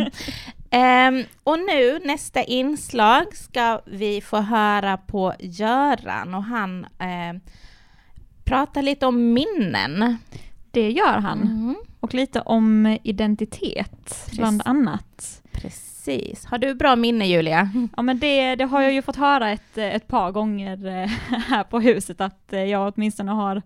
Ehm, 0.75 1.25
och 1.45 1.59
nu, 1.59 1.99
nästa 2.04 2.43
inslag, 2.43 3.37
ska 3.37 3.81
vi 3.85 4.21
få 4.21 4.40
höra 4.40 4.97
på 4.97 5.35
Göran 5.38 6.35
och 6.35 6.43
han 6.43 6.85
eh, 6.85 7.40
pratar 8.45 8.83
lite 8.83 9.07
om 9.07 9.33
minnen. 9.33 10.16
Det 10.71 10.90
gör 10.90 11.19
han. 11.19 11.43
Mm. 11.43 11.76
Och 12.00 12.14
lite 12.14 12.40
om 12.40 12.99
identitet, 13.02 14.31
bland 14.33 14.62
annat. 14.64 15.43
Precis. 15.52 16.45
Har 16.45 16.59
du 16.59 16.75
bra 16.75 16.97
minne, 16.97 17.26
Julia? 17.26 17.71
Ja, 17.97 18.02
men 18.02 18.19
det, 18.19 18.54
det 18.54 18.64
har 18.64 18.83
jag 18.83 18.93
ju 18.93 19.02
fått 19.02 19.16
höra 19.16 19.50
ett, 19.50 19.78
ett 19.78 20.09
par 20.09 20.33
gånger 20.33 20.87
eh, 20.87 21.11
här 21.49 21.64
på 21.64 21.81
huset, 21.81 22.21
att 22.21 22.52
eh, 22.52 22.64
jag 22.64 22.93
åtminstone 22.97 23.33
har 23.33 23.62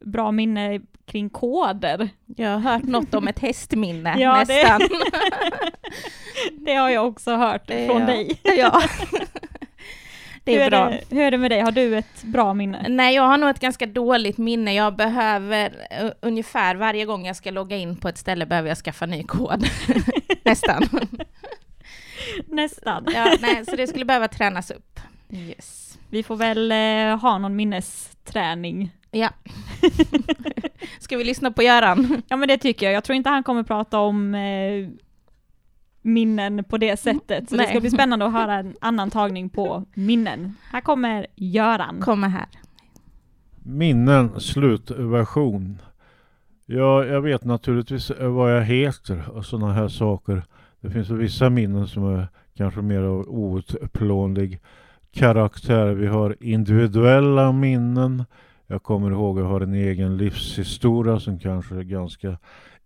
bra 0.00 0.32
minne 0.32 0.80
kring 1.08 1.30
koder. 1.30 2.08
Jag 2.36 2.50
har 2.50 2.58
hört 2.58 2.82
något 2.82 3.14
om 3.14 3.28
ett 3.28 3.38
hästminne, 3.38 4.14
Ja, 4.20 4.38
nästan. 4.38 4.78
Det, 4.78 4.88
det 6.64 6.74
har 6.74 6.90
jag 6.90 7.06
också 7.06 7.36
hört 7.36 7.66
från 7.66 7.78
Ja. 8.00 8.06
dig. 8.06 8.40
Ja. 8.42 8.82
Det 10.44 10.56
är 10.56 10.62
hur, 10.64 10.70
bra. 10.70 10.88
det, 10.90 11.00
hur 11.10 11.22
är 11.22 11.30
det 11.30 11.38
med 11.38 11.50
dig? 11.50 11.60
Har 11.60 11.70
du 11.72 11.98
ett 11.98 12.22
bra 12.22 12.54
minne? 12.54 12.86
Nej, 12.88 13.14
jag 13.14 13.22
har 13.22 13.38
nog 13.38 13.50
ett 13.50 13.60
ganska 13.60 13.86
dåligt 13.86 14.38
minne. 14.38 14.74
Jag 14.74 14.96
behöver 14.96 15.70
uh, 16.02 16.10
ungefär 16.20 16.74
varje 16.74 17.04
gång 17.04 17.26
jag 17.26 17.36
ska 17.36 17.50
logga 17.50 17.76
in 17.76 17.96
på 17.96 18.08
ett 18.08 18.18
ställe 18.18 18.46
behöver 18.46 18.68
jag 18.68 18.78
skaffa 18.78 19.06
ny 19.06 19.22
kod. 19.22 19.66
Nästan. 20.44 20.88
Nästan. 22.46 23.04
Ja, 23.14 23.36
nej, 23.40 23.64
så 23.66 23.76
det 23.76 23.86
skulle 23.86 24.04
behöva 24.04 24.28
tränas 24.28 24.70
upp. 24.70 25.00
Yes. 25.32 25.98
Vi 26.10 26.22
får 26.22 26.36
väl 26.36 26.72
eh, 26.72 27.20
ha 27.20 27.38
någon 27.38 27.56
minnesträning. 27.56 28.90
Ja. 29.10 29.28
Ska 31.00 31.16
vi 31.16 31.24
lyssna 31.24 31.50
på 31.50 31.62
Göran? 31.62 32.22
Ja 32.28 32.36
men 32.36 32.48
det 32.48 32.58
tycker 32.58 32.86
jag. 32.86 32.92
Jag 32.92 33.04
tror 33.04 33.16
inte 33.16 33.30
han 33.30 33.42
kommer 33.42 33.62
prata 33.62 33.98
om 33.98 34.34
eh, 34.34 34.88
minnen 36.02 36.64
på 36.64 36.78
det 36.78 36.96
sättet. 36.96 37.48
Så 37.48 37.56
det 37.56 37.62
Nej. 37.62 37.70
ska 37.70 37.80
bli 37.80 37.90
spännande 37.90 38.26
att 38.26 38.32
höra 38.32 38.54
en 38.54 38.76
annan 38.80 39.10
tagning 39.10 39.48
på 39.50 39.84
minnen. 39.94 40.54
Här 40.72 40.80
kommer 40.80 41.26
Göran. 41.36 42.00
Kommer 42.00 42.28
här. 42.28 42.46
Minnen 43.62 44.40
slutversion. 44.40 45.78
Ja, 46.66 47.04
jag 47.04 47.20
vet 47.20 47.44
naturligtvis 47.44 48.10
vad 48.20 48.56
jag 48.56 48.62
heter 48.64 49.30
och 49.30 49.44
sådana 49.46 49.72
här 49.72 49.88
saker. 49.88 50.42
Det 50.80 50.90
finns 50.90 51.10
väl 51.10 51.18
vissa 51.18 51.50
minnen 51.50 51.88
som 51.88 52.04
är 52.04 52.28
kanske 52.56 52.80
mer 52.80 53.00
av 53.00 53.28
outplånlig 53.28 54.60
karaktär. 55.12 55.86
Vi 55.86 56.06
har 56.06 56.36
individuella 56.40 57.52
minnen. 57.52 58.24
Jag 58.70 58.82
kommer 58.82 59.10
ihåg 59.10 59.38
att 59.38 59.44
jag 59.44 59.50
har 59.50 59.60
en 59.60 59.74
egen 59.74 60.16
livshistoria 60.16 61.20
som 61.20 61.38
kanske 61.38 61.74
är 61.74 61.82
ganska 61.82 62.38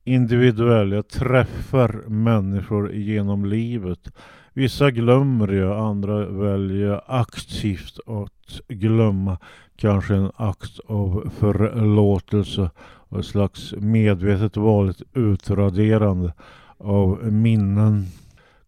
individuell. 0.04 0.92
Jag 0.92 1.08
träffar 1.08 2.08
människor 2.08 2.92
genom 2.92 3.44
livet. 3.44 4.12
Vissa 4.52 4.90
glömmer 4.90 5.48
jag, 5.48 5.78
andra 5.78 6.26
väljer 6.26 6.86
jag 6.86 7.02
aktivt 7.06 7.98
att 8.06 8.60
glömma. 8.68 9.38
Kanske 9.76 10.14
en 10.14 10.30
akt 10.36 10.80
av 10.86 11.30
förlåtelse 11.38 12.70
och 13.08 13.18
ett 13.18 13.26
slags 13.26 13.74
medvetet 13.78 14.56
vanligt 14.56 15.02
utraderande 15.14 16.32
av 16.78 17.32
minnen. 17.32 18.06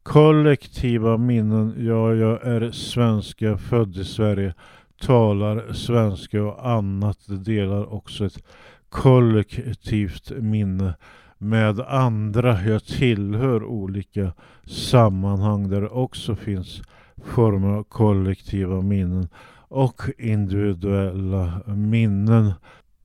Kollektiva 0.03 1.17
minnen, 1.17 1.75
ja, 1.79 2.15
jag 2.15 2.47
är 2.47 2.71
svenska, 2.71 3.59
född 3.59 3.97
i 3.97 4.05
Sverige, 4.05 4.55
talar 5.01 5.73
svenska 5.73 6.43
och 6.43 6.71
annat 6.71 7.19
delar 7.29 7.95
också 7.95 8.27
ett 8.27 8.43
kollektivt 8.89 10.31
minne 10.41 10.95
med 11.39 11.81
andra. 11.81 12.63
Jag 12.63 12.85
tillhör 12.85 13.65
olika 13.65 14.33
sammanhang 14.67 15.69
där 15.69 15.81
det 15.81 15.89
också 15.89 16.37
finns 16.37 16.83
former 17.25 17.69
av 17.69 17.83
kollektiva 17.83 18.81
minnen 18.81 19.29
och 19.69 20.03
individuella 20.19 21.61
minnen. 21.67 22.53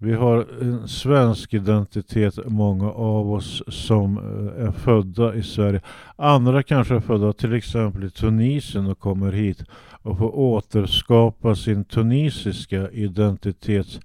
Vi 0.01 0.13
har 0.13 0.47
en 0.61 0.87
svensk 0.87 1.53
identitet, 1.53 2.39
många 2.45 2.91
av 2.91 3.31
oss 3.31 3.63
som 3.67 4.17
eh, 4.17 4.23
är 4.67 4.71
födda 4.71 5.35
i 5.35 5.43
Sverige. 5.43 5.81
Andra 6.15 6.63
kanske 6.63 6.95
är 6.95 6.99
födda 6.99 7.33
till 7.33 7.53
exempel 7.53 8.03
i 8.03 8.09
Tunisien 8.09 8.87
och 8.87 8.99
kommer 8.99 9.31
hit 9.31 9.63
och 10.01 10.17
får 10.17 10.35
återskapa 10.35 11.55
sin 11.55 11.83
tunisiska 11.83 12.89
identitet 12.89 13.99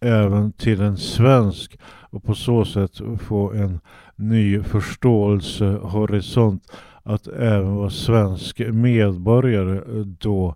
även 0.00 0.52
till 0.52 0.80
en 0.80 0.96
svensk 0.96 1.78
och 1.84 2.24
på 2.24 2.34
så 2.34 2.64
sätt 2.64 3.00
få 3.20 3.52
en 3.52 3.80
ny 4.16 4.62
förståelsehorisont 4.62 6.72
att 7.02 7.26
även 7.26 7.74
vara 7.74 7.90
svensk 7.90 8.58
medborgare 8.58 10.04
då 10.04 10.54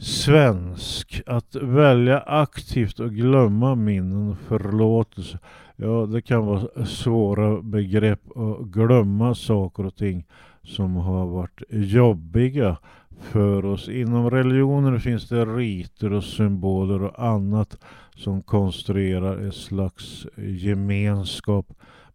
svensk. 0.00 1.22
Att 1.26 1.56
välja 1.56 2.20
aktivt 2.20 3.00
och 3.00 3.10
glömma 3.14 3.74
minnen 3.74 4.30
och 4.30 4.38
förlåtelse. 4.38 5.38
Ja, 5.76 6.06
det 6.12 6.22
kan 6.22 6.46
vara 6.46 6.86
svåra 6.86 7.62
begrepp 7.62 8.36
att 8.36 8.66
glömma 8.66 9.34
saker 9.34 9.86
och 9.86 9.96
ting 9.96 10.26
som 10.62 10.96
har 10.96 11.26
varit 11.26 11.62
jobbiga 11.70 12.76
för 13.20 13.64
oss. 13.64 13.88
Inom 13.88 14.30
religioner 14.30 14.98
finns 14.98 15.28
det 15.28 15.44
riter 15.44 16.12
och 16.12 16.24
symboler 16.24 17.02
och 17.02 17.24
annat 17.24 17.78
som 18.16 18.42
konstruerar 18.42 19.48
ett 19.48 19.54
slags 19.54 20.26
gemenskap 20.36 21.66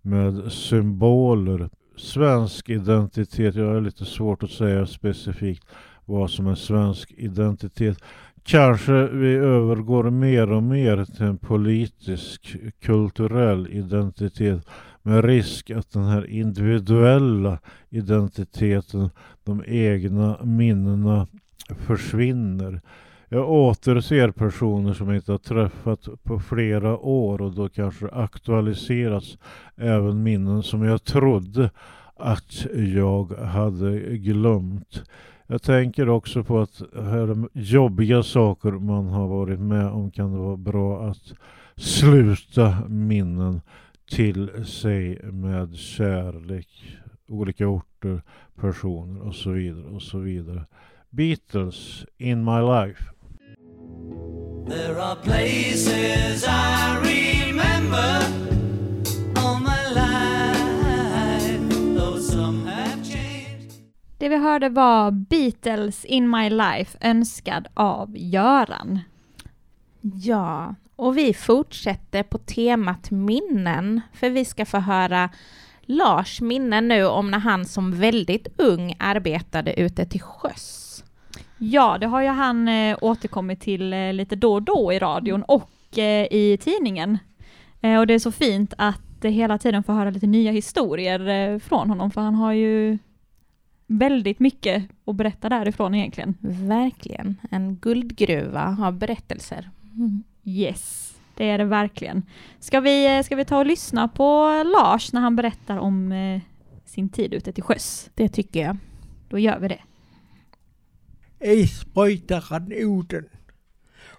med 0.01 0.51
symboler. 0.51 1.69
Svensk 1.97 2.69
identitet, 2.69 3.55
jag 3.55 3.77
är 3.77 3.81
lite 3.81 4.05
svårt 4.05 4.43
att 4.43 4.51
säga 4.51 4.85
specifikt 4.85 5.67
vad 6.05 6.29
som 6.29 6.47
är 6.47 6.55
svensk 6.55 7.11
identitet. 7.17 7.97
Kanske 8.43 9.07
vi 9.07 9.33
övergår 9.33 10.09
mer 10.09 10.51
och 10.51 10.63
mer 10.63 11.05
till 11.05 11.25
en 11.25 11.37
politisk, 11.37 12.55
kulturell 12.81 13.67
identitet 13.67 14.67
med 15.01 15.25
risk 15.25 15.69
att 15.69 15.91
den 15.91 16.03
här 16.03 16.29
individuella 16.29 17.59
identiteten, 17.89 19.09
de 19.43 19.63
egna 19.67 20.37
minnena 20.43 21.27
försvinner. 21.69 22.81
Jag 23.29 23.49
återser 23.49 24.31
personer 24.31 24.93
som 24.93 25.07
jag 25.07 25.15
inte 25.15 25.31
har 25.31 25.37
träffat 25.37 26.07
på 26.23 26.39
flera 26.39 26.97
år 26.97 27.41
och 27.41 27.51
då 27.51 27.69
kanske 27.69 28.09
aktualiseras 28.09 29.37
även 29.75 30.23
minnen 30.23 30.63
som 30.63 30.83
jag 30.83 31.03
trodde 31.03 31.69
att 32.15 32.65
jag 32.93 33.31
hade 33.31 33.99
glömt. 34.17 35.03
Jag 35.47 35.61
tänker 35.61 36.09
också 36.09 36.43
på 36.43 36.59
att 36.59 36.81
här 36.95 37.49
jobbiga 37.53 38.23
saker 38.23 38.71
man 38.71 39.07
har 39.07 39.27
varit 39.27 39.59
med 39.59 39.87
om 39.87 40.11
kan 40.11 40.33
det 40.33 40.39
vara 40.39 40.57
bra 40.57 41.09
att 41.09 41.33
sluta 41.75 42.77
minnen 42.87 43.61
till 44.11 44.65
sig 44.65 45.19
med 45.23 45.75
kärlek, 45.75 46.97
olika 47.27 47.67
orter, 47.67 48.21
personer 48.55 49.21
och 49.21 49.35
så 49.35 49.49
vidare 49.49 49.85
och 49.85 50.01
så 50.01 50.17
vidare. 50.17 50.65
Beatles, 51.09 52.05
In 52.17 52.43
My 52.43 52.61
Life. 52.61 53.03
There 54.67 55.01
are 55.01 55.15
places 55.15 56.45
I 56.47 56.97
remember 57.03 58.64
Det 64.25 64.29
vi 64.29 64.37
hörde 64.37 64.69
var 64.69 65.11
Beatles 65.11 66.05
In 66.05 66.29
My 66.29 66.49
Life 66.49 66.97
önskad 67.01 67.67
av 67.73 68.17
Göran. 68.17 68.99
Ja, 70.01 70.75
och 70.95 71.17
vi 71.17 71.33
fortsätter 71.33 72.23
på 72.23 72.37
temat 72.37 73.11
minnen, 73.11 74.01
för 74.13 74.29
vi 74.29 74.45
ska 74.45 74.65
få 74.65 74.77
höra 74.77 75.29
Lars 75.81 76.41
minnen 76.41 76.87
nu 76.87 77.05
om 77.05 77.31
när 77.31 77.39
han 77.39 77.65
som 77.65 77.91
väldigt 77.91 78.47
ung 78.57 78.95
arbetade 78.99 79.79
ute 79.79 80.05
till 80.05 80.21
sjöss. 80.21 81.03
Ja, 81.57 81.97
det 81.97 82.07
har 82.07 82.21
ju 82.21 82.27
han 82.27 82.67
eh, 82.67 82.97
återkommit 83.01 83.61
till 83.61 83.93
eh, 83.93 84.13
lite 84.13 84.35
då 84.35 84.53
och 84.53 84.63
då 84.63 84.93
i 84.93 84.99
radion 84.99 85.43
och 85.43 85.97
eh, 85.97 86.27
i 86.31 86.57
tidningen. 86.61 87.17
Eh, 87.81 87.99
och 87.99 88.07
det 88.07 88.13
är 88.13 88.19
så 88.19 88.31
fint 88.31 88.73
att 88.77 89.01
hela 89.23 89.57
tiden 89.57 89.83
få 89.83 89.91
höra 89.91 90.09
lite 90.09 90.27
nya 90.27 90.51
historier 90.51 91.27
eh, 91.27 91.59
från 91.59 91.89
honom, 91.89 92.11
för 92.11 92.21
han 92.21 92.35
har 92.35 92.53
ju 92.53 92.97
väldigt 93.87 94.39
mycket 94.39 94.83
att 95.05 95.15
berätta 95.15 95.49
därifrån 95.49 95.95
egentligen. 95.95 96.37
Verkligen, 96.67 97.37
en 97.51 97.75
guldgruva 97.75 98.77
av 98.81 98.93
berättelser. 98.93 99.69
Mm. 99.95 100.23
Yes, 100.43 101.15
det 101.35 101.49
är 101.49 101.57
det 101.57 101.65
verkligen. 101.65 102.23
Ska 102.59 102.79
vi, 102.79 103.17
eh, 103.17 103.23
ska 103.23 103.35
vi 103.35 103.45
ta 103.45 103.57
och 103.57 103.65
lyssna 103.65 104.07
på 104.07 104.63
Lars 104.63 105.13
när 105.13 105.21
han 105.21 105.35
berättar 105.35 105.77
om 105.77 106.11
eh, 106.11 106.41
sin 106.85 107.09
tid 107.09 107.33
ute 107.33 107.51
till 107.51 107.63
sjöss? 107.63 108.09
Det 108.15 108.29
tycker 108.29 108.61
jag. 108.61 108.77
Då 109.29 109.39
gör 109.39 109.59
vi 109.59 109.67
det. 109.67 109.79
Isbrytaren 111.39 112.73
Oden. 112.85 113.25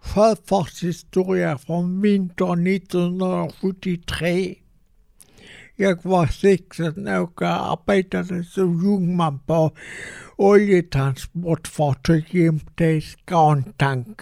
Sjöfartshistoria 0.00 1.58
från 1.58 2.00
vintern 2.00 2.66
1973. 2.66 4.54
Jag 5.78 6.04
var 6.04 6.26
sex 6.26 6.80
år 6.80 7.21
och 7.21 7.42
arbetade 7.42 8.45
som 8.45 8.83
jungman 8.83 9.38
på 9.38 9.73
oljetransportfartyg 10.37 12.35
jämte 12.35 13.00
Scantank. 13.00 14.21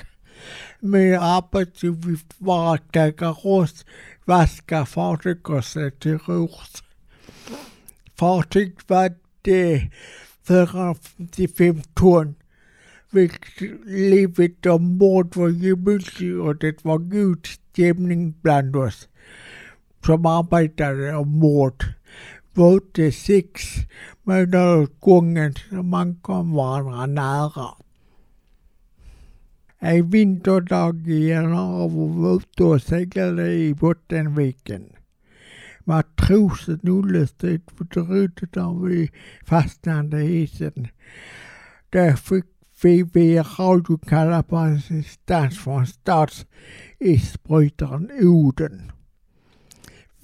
Min 0.80 1.14
arbetsuppgift 1.14 2.34
var 2.38 2.74
att 2.74 2.94
lägga 2.94 3.30
rost, 3.30 3.86
vaska 4.24 4.86
fartyg 4.86 5.50
och 5.50 5.64
se 5.64 5.90
till 5.90 6.18
rors. 6.18 6.82
Fartyget 8.18 8.90
vägde 8.90 9.90
455 10.46 11.82
ton 11.94 12.34
vilket 13.10 13.60
livet 13.84 14.66
ombord 14.66 15.36
var 15.36 15.48
gemytligt 15.48 16.40
och 16.40 16.56
det 16.56 16.84
var 16.84 16.98
god 16.98 17.46
stämning 17.46 18.34
bland 18.42 18.76
oss 18.76 19.08
som 20.04 20.26
arbetade 20.26 21.16
ombord. 21.16 21.84
Både 22.54 23.12
sex 23.12 23.62
månader 24.22 24.82
åt 24.82 25.00
gången 25.00 25.54
så 25.54 25.82
man 25.82 26.14
kom 26.14 26.54
varandra 26.54 27.06
nära. 27.06 27.68
En 29.78 30.10
vinterdag 30.10 31.08
i 31.08 31.28
januari 31.28 31.94
var 31.94 32.08
vi 32.08 32.36
ute 32.36 32.64
och 32.64 32.82
seglade 32.82 33.52
i 33.52 33.74
Bottenviken. 33.74 34.84
Matrosen 35.84 36.80
Olle 36.82 37.26
stod 37.26 37.66
på 37.66 37.84
rodret 38.00 38.56
och 38.56 38.90
vi 38.90 39.10
fastnade 39.46 40.22
i 40.22 40.42
isen. 40.42 40.88
Där 41.90 42.16
fick 42.16 42.44
vi 42.82 43.02
via 43.02 43.42
radio 43.42 43.98
kalla 43.98 44.42
på 44.42 44.56
assistans 44.56 45.58
från 45.58 45.86
statsisbrytaren 45.86 48.10
Oden. 48.22 48.92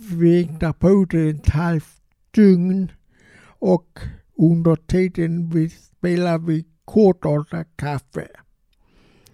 Vi 0.03 0.49
på 0.79 1.07
det 1.11 1.31
ett 1.31 1.49
halvt 1.49 2.03
dygn 2.31 2.93
och 3.45 3.99
under 4.39 4.77
tiden 4.77 5.51
vi 5.51 5.69
spelar 5.69 6.39
vi 6.39 6.65
kortordnat 6.85 7.69
kaffe. 7.77 8.29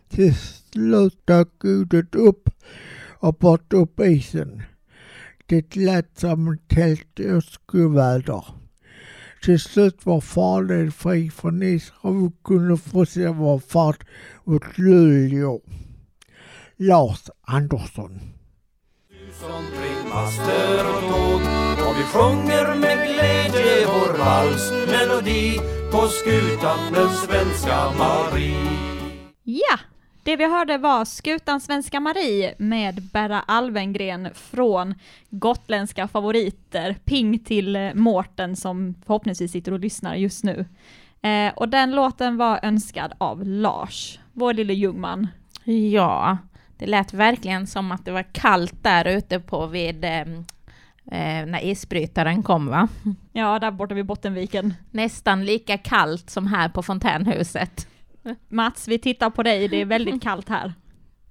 Till 0.09 0.35
slut 0.35 1.27
dök 1.27 1.65
Oden 1.65 2.09
upp 2.13 2.51
och 3.19 3.35
bort 3.35 3.73
upp 3.73 4.01
isen. 4.01 4.63
Det 5.47 5.77
lät 5.77 6.19
som 6.19 6.53
ett 6.53 6.73
helt 6.73 7.21
åskoväder. 7.21 8.45
Till 9.43 9.61
slut 9.61 10.07
var 10.07 10.21
farleden 10.21 10.93
fri 10.93 11.31
från 11.31 11.63
is 11.63 11.93
och 12.01 12.17
vi 12.17 12.31
kunde 12.45 12.77
fortsätta 12.77 13.33
vår 13.33 13.59
fart 13.59 14.07
mot 14.45 14.79
Luleå. 14.79 15.61
Lars 16.77 17.31
Andersson. 17.41 18.21
Master 20.17 20.79
och 20.95 21.03
tåg 21.03 21.43
och 21.89 21.97
vi 21.99 22.03
sjunger 22.03 22.75
med 22.75 23.09
glädje 23.09 23.87
vår 23.87 24.19
valsmelodi 24.19 25.59
på 25.91 26.09
skutan 26.09 26.93
den 26.93 27.09
svenska 27.09 27.91
Marie. 27.99 28.57
Ja, 29.43 29.79
det 30.23 30.37
vi 30.37 30.51
hörde 30.51 30.79
var 30.79 31.05
Skutan 31.05 31.61
Svenska 31.61 32.01
Marie 32.01 32.55
med 32.59 33.03
Berra 33.13 33.41
Alvengren 33.41 34.29
från 34.35 34.95
Gotländska 35.31 36.09
favoriter, 36.09 36.97
ping 37.05 37.39
till 37.39 37.91
Mårten 37.95 38.57
som 38.57 38.95
förhoppningsvis 39.07 39.53
sitter 39.53 39.73
och 39.73 39.81
lyssnar 39.81 40.15
just 40.15 40.45
nu. 40.45 40.67
Eh, 41.23 41.53
och 41.57 41.69
den 41.69 41.95
låten 41.95 42.37
var 42.37 42.61
önskad 42.63 43.13
av 43.19 43.45
Lars, 43.45 44.19
vår 44.33 44.53
lille 44.53 44.75
Ljungman. 44.75 45.29
Ja, 45.65 46.39
det 46.79 46.87
lät 46.87 47.15
verkligen 47.15 47.67
som 47.67 47.93
att 47.93 48.05
det 48.05 48.13
var 48.13 48.23
kallt 48.33 48.83
där 48.83 49.05
ute 49.05 49.41
på 49.41 49.67
vid 49.67 50.05
eh, 50.05 50.21
eh, 51.11 51.47
när 51.47 51.65
isbrytaren 51.65 52.43
kom 52.43 52.67
va? 52.67 52.89
Ja, 53.33 53.59
där 53.59 53.71
borta 53.71 53.95
vid 53.95 54.07
Bottenviken. 54.07 54.75
Nästan 54.91 55.45
lika 55.45 55.79
kallt 55.79 56.31
som 56.31 56.47
här 56.47 56.69
på 56.69 56.83
fontänhuset. 56.83 57.89
Mats, 58.49 58.89
vi 58.89 58.99
tittar 58.99 59.31
på 59.31 59.43
dig, 59.43 59.69
det 59.69 59.81
är 59.81 59.85
väldigt 59.85 60.23
kallt 60.23 60.49
här. 60.49 60.75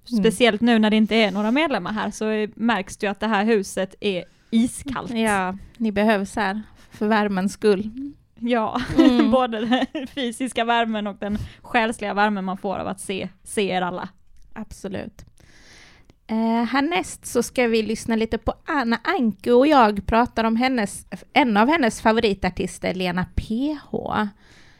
Speciellt 0.20 0.60
nu 0.60 0.78
när 0.78 0.90
det 0.90 0.96
inte 0.96 1.14
är 1.14 1.30
några 1.30 1.50
medlemmar 1.50 1.92
här 1.92 2.10
så 2.10 2.46
märks 2.54 2.96
det 2.96 3.06
ju 3.06 3.10
att 3.10 3.20
det 3.20 3.26
här 3.26 3.44
huset 3.44 3.94
är 4.00 4.24
iskallt. 4.50 5.14
Ja, 5.14 5.56
ni 5.76 5.92
behövs 5.92 6.36
här 6.36 6.62
för 6.90 7.06
värmens 7.06 7.52
skull. 7.52 7.90
Ja, 8.38 8.80
Mm. 8.98 9.30
både 9.30 9.66
den 9.66 10.06
fysiska 10.06 10.64
värmen 10.64 11.06
och 11.06 11.16
den 11.16 11.38
själsliga 11.62 12.14
värmen 12.14 12.44
man 12.44 12.56
får 12.56 12.76
av 12.78 12.88
att 12.88 13.00
se, 13.00 13.28
se 13.44 13.68
er 13.68 13.82
alla. 13.82 14.08
Absolut. 14.52 15.24
Eh, 16.28 16.64
härnäst 16.64 17.26
så 17.26 17.42
ska 17.42 17.66
vi 17.66 17.82
lyssna 17.82 18.16
lite 18.16 18.38
på 18.38 18.54
Anna 18.64 18.98
Anke 19.04 19.52
och 19.52 19.66
jag 19.66 20.06
pratar 20.06 20.44
om 20.44 20.56
hennes, 20.56 21.06
en 21.32 21.56
av 21.56 21.68
hennes 21.68 22.00
favoritartister, 22.00 22.94
Lena 22.94 23.24
PH. 23.24 23.96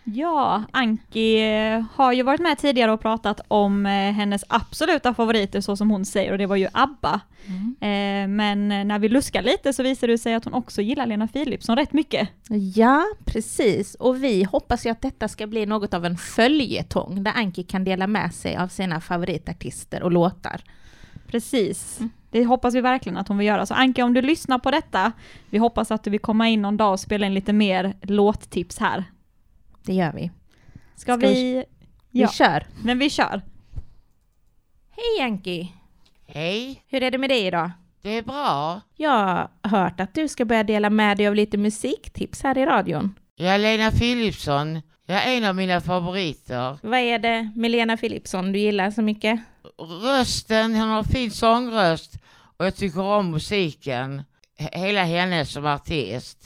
Ja, 0.04 0.62
Anki 0.70 1.54
eh, 1.54 1.84
har 1.94 2.12
ju 2.12 2.22
varit 2.22 2.40
med 2.40 2.58
tidigare 2.58 2.92
och 2.92 3.00
pratat 3.00 3.40
om 3.48 3.86
eh, 3.86 3.92
hennes 3.92 4.44
absoluta 4.48 5.14
favoriter 5.14 5.60
så 5.60 5.76
som 5.76 5.90
hon 5.90 6.04
säger 6.04 6.32
och 6.32 6.38
det 6.38 6.46
var 6.46 6.56
ju 6.56 6.68
ABBA. 6.72 7.20
Eh, 7.80 8.28
men 8.28 8.68
när 8.68 8.98
vi 8.98 9.08
luskar 9.08 9.42
lite 9.42 9.72
så 9.72 9.82
visar 9.82 10.08
det 10.08 10.18
sig 10.18 10.34
att 10.34 10.44
hon 10.44 10.54
också 10.54 10.82
gillar 10.82 11.06
Lena 11.06 11.28
Philipsson 11.28 11.76
rätt 11.76 11.92
mycket. 11.92 12.28
Ja, 12.74 13.04
precis. 13.24 13.94
Och 13.94 14.24
vi 14.24 14.44
hoppas 14.44 14.86
ju 14.86 14.90
att 14.90 15.02
detta 15.02 15.28
ska 15.28 15.46
bli 15.46 15.66
något 15.66 15.94
av 15.94 16.04
en 16.04 16.16
följetong 16.16 17.24
där 17.24 17.32
Anki 17.36 17.62
kan 17.62 17.84
dela 17.84 18.06
med 18.06 18.34
sig 18.34 18.56
av 18.56 18.68
sina 18.68 19.00
favoritartister 19.00 20.02
och 20.02 20.12
låtar. 20.12 20.60
Precis. 21.26 22.00
Det 22.30 22.44
hoppas 22.44 22.74
vi 22.74 22.80
verkligen 22.80 23.16
att 23.16 23.28
hon 23.28 23.38
vill 23.38 23.46
göra. 23.46 23.66
Så 23.66 23.74
Anke, 23.74 24.02
om 24.02 24.14
du 24.14 24.22
lyssnar 24.22 24.58
på 24.58 24.70
detta, 24.70 25.12
vi 25.50 25.58
hoppas 25.58 25.90
att 25.90 26.04
du 26.04 26.10
vill 26.10 26.20
komma 26.20 26.48
in 26.48 26.62
någon 26.62 26.76
dag 26.76 26.92
och 26.92 27.00
spela 27.00 27.26
in 27.26 27.34
lite 27.34 27.52
mer 27.52 27.94
låttips 28.02 28.78
här. 28.78 29.04
Det 29.84 29.94
gör 29.94 30.12
vi. 30.12 30.30
Ska, 30.96 31.18
Ska 31.18 31.28
vi... 31.28 31.34
vi- 31.54 31.64
Vi 32.20 32.28
kör. 32.28 32.66
Men 32.84 32.98
vi 32.98 33.10
kör. 33.10 33.42
Hej 34.90 35.24
Anki! 35.24 35.72
Hej! 36.26 36.82
Hur 36.88 37.02
är 37.02 37.10
det 37.10 37.18
med 37.18 37.30
dig 37.30 37.46
idag? 37.46 37.70
Det 38.02 38.10
är 38.10 38.22
bra. 38.22 38.80
Jag 38.96 39.10
har 39.10 39.48
hört 39.62 40.00
att 40.00 40.14
du 40.14 40.28
ska 40.28 40.44
börja 40.44 40.64
dela 40.64 40.90
med 40.90 41.16
dig 41.16 41.28
av 41.28 41.34
lite 41.34 41.58
musiktips 41.58 42.42
här 42.42 42.58
i 42.58 42.66
radion. 42.66 43.14
Ja, 43.36 43.56
Lena 43.56 43.90
Philipsson. 43.90 44.82
Ja, 45.06 45.20
en 45.20 45.44
av 45.44 45.54
mina 45.54 45.80
favoriter. 45.80 46.78
Vad 46.82 47.00
är 47.00 47.18
det 47.18 47.52
med 47.56 47.70
Lena 47.70 47.96
Philipsson 47.96 48.52
du 48.52 48.58
gillar 48.58 48.90
så 48.90 49.02
mycket? 49.02 49.40
Rösten, 49.78 50.74
hon 50.74 50.88
har 50.88 51.02
fin 51.02 51.30
sångröst 51.30 52.18
och 52.56 52.66
jag 52.66 52.76
tycker 52.76 53.00
om 53.00 53.30
musiken. 53.30 54.22
Hela 54.58 55.04
henne 55.04 55.46
som 55.46 55.66
artist. 55.66 56.38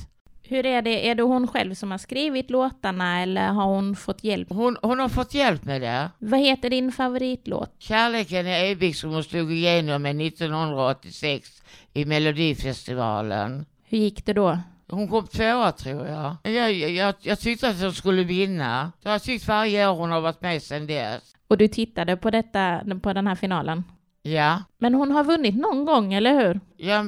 Hur 0.43 0.67
är 0.67 0.83
det, 0.83 1.09
är 1.09 1.15
det 1.15 1.23
hon 1.23 1.49
själv 1.49 1.75
som 1.75 1.91
har 1.91 1.99
skrivit 1.99 2.51
låtarna 2.51 3.23
eller 3.23 3.49
har 3.49 3.67
hon 3.67 3.97
fått 3.97 4.25
hjälp? 4.25 4.49
Hon, 4.51 4.77
hon 4.83 4.99
har 4.99 5.09
fått 5.09 5.35
hjälp 5.35 5.65
med 5.65 5.81
det. 5.81 6.11
Vad 6.19 6.41
heter 6.41 6.71
din 6.71 6.93
favoritlåt? 6.93 7.75
Kärleken 7.79 8.47
är 8.47 8.65
evig 8.65 8.97
som 8.97 9.11
hon 9.11 9.25
slog 9.25 9.53
igenom 9.53 10.03
med 10.03 10.21
1986 10.21 11.63
i 11.93 12.05
Melodifestivalen. 12.05 13.67
Hur 13.85 13.99
gick 13.99 14.27
det 14.27 14.33
då? 14.33 14.59
Hon 14.89 15.09
kom 15.09 15.27
tvåa 15.27 15.73
tror 15.73 16.07
jag. 16.07 16.37
Jag, 16.43 16.73
jag, 16.73 16.91
jag, 16.91 17.15
jag 17.21 17.41
tyckte 17.41 17.69
att 17.69 17.81
hon 17.81 17.95
skulle 17.95 18.25
vinna. 18.25 18.93
Det 19.03 19.09
har 19.09 19.15
jag 19.15 19.23
tyckt 19.23 19.49
varje 19.49 19.89
år 19.89 19.95
hon 19.95 20.11
har 20.11 20.21
varit 20.21 20.41
med 20.41 20.63
sedan 20.63 20.87
dess. 20.87 21.23
Och 21.51 21.59
du 21.59 21.69
tittade 21.69 22.17
på, 22.17 22.31
detta, 22.31 22.81
på 23.03 23.13
den 23.13 23.27
här 23.27 23.35
finalen? 23.35 23.85
Ja. 24.23 24.63
Men 24.79 24.95
hon 24.95 25.11
har 25.11 25.25
vunnit 25.25 25.55
någon 25.57 25.85
gång, 25.85 26.15
eller 26.15 26.35
hur? 26.35 26.61
ja 26.77 27.07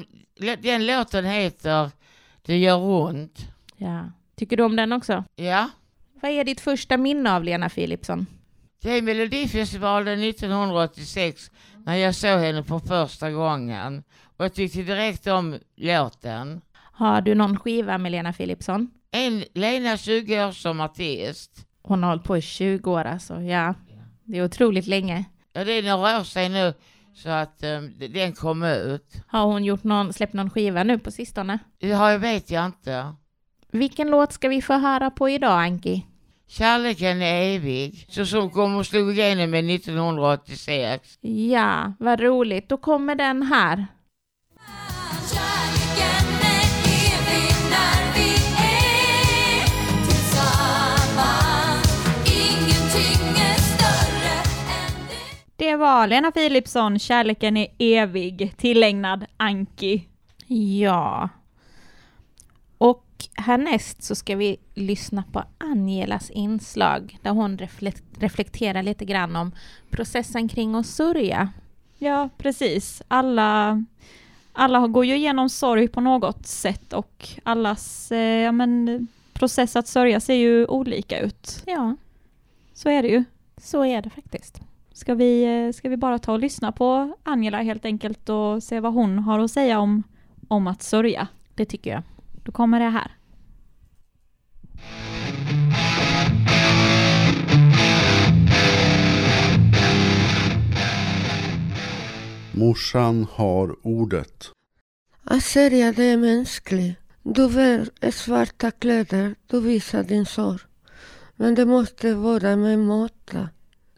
den 0.62 0.87
låten 0.87 1.24
heter 1.24 1.90
Det 2.42 2.59
gör 2.59 2.78
ont. 2.78 3.38
Ja. 3.76 4.11
Tycker 4.37 4.57
du 4.57 4.62
om 4.62 4.76
den 4.76 4.92
också? 4.92 5.24
Ja. 5.37 5.70
Vad 6.22 6.31
är 6.31 6.44
ditt 6.44 6.61
första 6.61 6.96
minne 6.96 7.37
av 7.37 7.44
Lena 7.44 7.68
Philipsson? 7.68 8.26
Det 8.83 8.90
är 8.90 9.02
Melodifestivalen 9.02 10.22
1986 10.22 11.50
när 11.85 11.96
jag 11.96 12.14
såg 12.14 12.40
henne 12.40 12.64
för 12.64 12.78
första 12.78 13.31
gången. 13.31 14.02
Och 14.37 14.44
jag 14.44 14.55
tyckte 14.55 14.83
direkt 14.83 15.26
om 15.26 15.59
låten. 15.76 16.61
Har 16.74 17.20
du 17.20 17.35
någon 17.35 17.59
skiva 17.59 17.98
med 17.98 18.12
Lena 18.12 18.33
Philipsson? 18.33 18.90
En, 19.11 19.44
Lena 19.55 19.96
20 19.96 20.44
år 20.44 20.52
som 20.52 20.81
artist. 20.81 21.66
Hon 21.83 22.02
har 22.02 22.11
hållit 22.11 22.24
på 22.24 22.37
i 22.37 22.42
20 22.42 22.90
år 22.90 23.05
alltså, 23.05 23.40
ja. 23.40 23.74
Det 24.24 24.38
är 24.38 24.44
otroligt 24.44 24.87
länge. 24.87 25.24
Ja, 25.52 25.64
det 25.64 25.72
är 25.72 25.82
några 25.82 26.20
år 26.20 26.24
sedan 26.24 26.52
nu 26.52 26.74
så 27.14 27.30
att 27.30 27.62
um, 27.64 27.94
den 28.12 28.32
kom 28.32 28.62
ut. 28.62 29.14
Har 29.26 29.46
hon 29.46 29.64
gjort 29.64 29.85
någon, 29.85 30.12
släppt 30.12 30.32
någon 30.32 30.50
skiva 30.50 30.85
nu 30.85 30.98
på 30.98 31.11
sistone? 31.11 31.58
Ja, 31.78 32.12
jag 32.12 32.18
vet 32.18 32.50
jag 32.50 32.66
inte. 32.66 33.14
Vilken 33.72 34.11
låt 34.11 34.32
ska 34.32 34.48
vi 34.48 34.62
få 34.62 34.74
höra 34.74 35.11
på 35.11 35.28
idag, 35.28 35.61
Anki? 35.61 36.06
Kärleken 36.48 37.22
är 37.22 37.56
evig, 37.56 38.06
så 38.08 38.26
som 38.26 38.50
kom 38.50 38.76
och 38.76 38.87
slog 38.87 39.11
igenom 39.18 39.50
med 39.50 39.70
1986. 39.70 41.18
Ja, 41.20 41.92
vad 41.98 42.20
roligt. 42.20 42.68
Då 42.68 42.76
kommer 42.76 43.14
den 43.14 43.42
här. 43.42 43.87
Det 55.62 55.77
var 55.77 56.07
Lena 56.07 56.33
Philipsson, 56.33 56.98
Kärleken 56.98 57.57
är 57.57 57.68
evig, 57.79 58.55
tillägnad 58.57 59.25
Anki. 59.37 60.09
Ja. 60.46 61.29
Och 62.79 63.07
härnäst 63.35 64.03
så 64.03 64.14
ska 64.14 64.37
vi 64.37 64.57
lyssna 64.75 65.25
på 65.33 65.44
Angelas 65.59 66.31
inslag 66.31 67.18
där 67.22 67.31
hon 67.31 67.59
reflekterar 68.18 68.83
lite 68.83 69.05
grann 69.05 69.37
om 69.37 69.53
processen 69.90 70.48
kring 70.48 70.75
att 70.75 70.87
sörja. 70.87 71.48
Ja, 71.98 72.29
precis. 72.38 73.03
Alla, 73.09 73.85
alla 74.53 74.87
går 74.87 75.05
ju 75.05 75.16
igenom 75.16 75.48
sorg 75.48 75.88
på 75.88 76.01
något 76.01 76.46
sätt 76.46 76.92
och 76.92 77.29
allas 77.42 78.12
eh, 78.12 78.42
ja, 78.42 78.53
men, 78.53 79.07
process 79.33 79.77
att 79.77 79.88
sörja 79.88 80.20
ser 80.20 80.35
ju 80.35 80.66
olika 80.66 81.20
ut. 81.20 81.62
Ja. 81.66 81.96
Så 82.75 82.88
är 82.88 83.03
det 83.03 83.09
ju. 83.09 83.25
Så 83.57 83.85
är 83.85 84.03
det 84.03 84.11
faktiskt. 84.11 84.61
Ska 84.94 85.14
vi, 85.14 85.44
eh, 85.44 85.72
ska 85.72 85.88
vi 85.88 85.96
bara 85.96 86.18
ta 86.18 86.33
och 86.33 86.38
lyssna 86.38 86.72
på 86.72 87.16
Angela 87.22 87.62
helt 87.62 87.85
enkelt 87.85 88.28
och 88.28 88.62
se 88.62 88.81
vad 88.81 88.92
hon 88.92 89.18
har 89.18 89.38
att 89.38 89.50
säga 89.50 89.78
om, 89.78 90.02
om 90.48 90.66
att 90.66 90.83
sörja? 90.83 91.28
Det 91.55 91.64
tycker 91.64 91.90
jag. 91.90 92.02
Då 92.44 92.52
kommer 92.52 92.81
det 92.81 92.88
här. 92.88 93.12
Morsan 102.52 103.26
har 103.33 103.76
ordet. 103.83 104.50
Att 105.24 105.42
sörja 105.42 105.92
det 105.92 106.05
är 106.05 106.16
mänskligt. 106.16 106.98
Du 107.22 107.48
bär 107.48 108.11
svarta 108.11 108.70
kläder, 108.70 109.35
du 109.46 109.61
visar 109.61 110.02
din 110.02 110.26
sorg. 110.26 110.61
Men 111.37 111.55
det 111.55 111.66
måste 111.66 112.14
vara 112.14 112.57
med 112.57 112.78
måtta. 112.78 113.48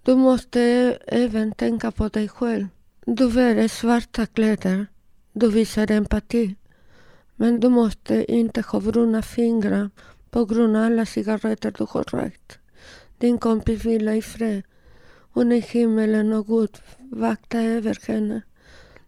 Du 0.05 0.17
måste 0.17 0.61
även 1.07 1.53
tänka 1.53 1.91
på 1.91 2.09
dig 2.09 2.29
själv. 2.29 2.67
Du 3.07 3.33
bär 3.33 3.69
svarta 3.69 4.27
kläder. 4.27 4.87
Du 5.33 5.51
visar 5.51 5.91
empati. 5.91 6.57
Men 7.37 7.61
du 7.61 7.69
måste 7.69 8.33
inte 8.33 8.61
ha 8.61 8.81
bruna 8.81 9.23
fingrar 9.23 9.91
på 10.31 10.45
grund 10.45 10.77
av 10.77 10.83
alla 10.83 11.07
cigaretter 11.07 11.75
du 11.79 11.87
har 11.91 12.05
rökt. 12.05 12.59
Din 13.19 13.39
kompis 13.39 13.85
vila 13.85 14.15
i 14.15 14.23
fred. 14.23 14.63
Hon 15.33 15.53
är 15.53 15.63
himmelen 15.63 16.33
och 16.33 16.47
Gud 16.47 16.77
vakta 16.99 17.61
över 17.61 17.99
henne. 18.07 18.43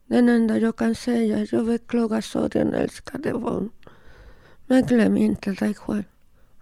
Den 0.06 0.28
enda 0.28 0.58
jag 0.58 0.76
kan 0.76 0.94
säga, 0.94 1.46
jag 1.50 1.66
beklagar 1.66 2.20
sorgen 2.20 2.74
älskade 2.74 3.32
barn. 3.32 3.70
Men 4.66 4.86
glöm 4.86 5.16
inte 5.16 5.50
dig 5.50 5.74
själv. 5.74 6.04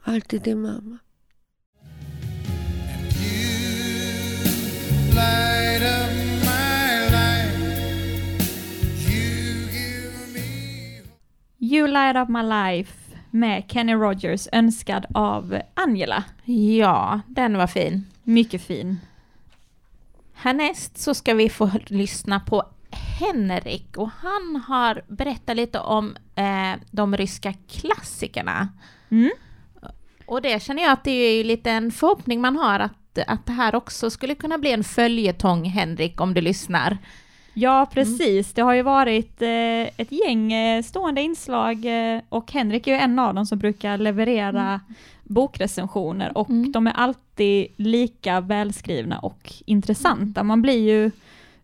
Alltid 0.03 0.43
din 0.43 0.61
mamma. 0.61 0.99
You 11.75 11.89
Light 11.89 12.17
Up 12.17 12.29
My 12.29 12.43
Life 12.43 12.93
med 13.31 13.65
Kenny 13.69 13.95
Rogers 13.95 14.49
önskad 14.53 15.07
av 15.15 15.61
Angela. 15.75 16.25
Ja, 16.45 17.21
den 17.27 17.57
var 17.57 17.67
fin. 17.67 18.07
Mycket 18.23 18.63
fin. 18.63 19.01
Härnäst 20.35 20.99
så 20.99 21.15
ska 21.15 21.35
vi 21.35 21.49
få 21.49 21.71
lyssna 21.87 22.41
på 22.41 22.63
Henrik 23.21 23.97
och 23.97 24.11
han 24.11 24.63
har 24.67 25.03
berättat 25.09 25.57
lite 25.57 25.79
om 25.79 26.17
eh, 26.35 26.81
de 26.91 27.17
ryska 27.17 27.55
klassikerna. 27.69 28.69
Mm. 29.11 29.31
Och 30.27 30.43
det 30.43 30.63
känner 30.63 30.83
jag 30.83 30.93
att 30.93 31.05
det 31.05 31.11
är 31.11 31.37
ju 31.37 31.45
lite 31.45 31.71
en 31.71 31.93
förhoppning 31.93 32.41
man 32.41 32.57
har 32.57 32.81
att, 32.81 32.93
att 33.23 33.47
det 33.47 33.53
här 33.53 33.75
också 33.75 34.11
skulle 34.11 34.35
kunna 34.35 34.59
bli 34.59 34.73
en 34.73 34.85
följetong, 34.85 35.65
Henrik, 35.65 36.21
om 36.21 36.35
du 36.35 36.41
lyssnar. 36.41 36.99
Ja, 37.55 37.87
precis. 37.93 38.53
Det 38.53 38.63
har 38.63 38.73
ju 38.75 38.83
varit 38.83 39.43
eh, 39.43 39.49
ett 39.97 40.13
gäng 40.13 40.53
eh, 40.53 40.83
stående 40.83 41.21
inslag 41.23 41.85
eh, 41.85 42.21
och 42.29 42.53
Henrik 42.53 42.87
är 42.87 42.93
ju 42.93 42.99
en 42.99 43.19
av 43.19 43.35
dem 43.35 43.47
som 43.47 43.59
brukar 43.59 43.99
leverera 43.99 44.63
Mm. 44.65 44.81
bokrecensioner 45.23 46.39
och 46.39 46.49
de 46.73 46.87
är 46.87 46.93
alltid 46.93 47.67
lika 47.77 48.41
välskrivna 48.41 49.19
och 49.19 49.53
intressanta. 49.67 50.43
Man 50.43 50.63
blir 50.63 50.79
ju 50.91 51.11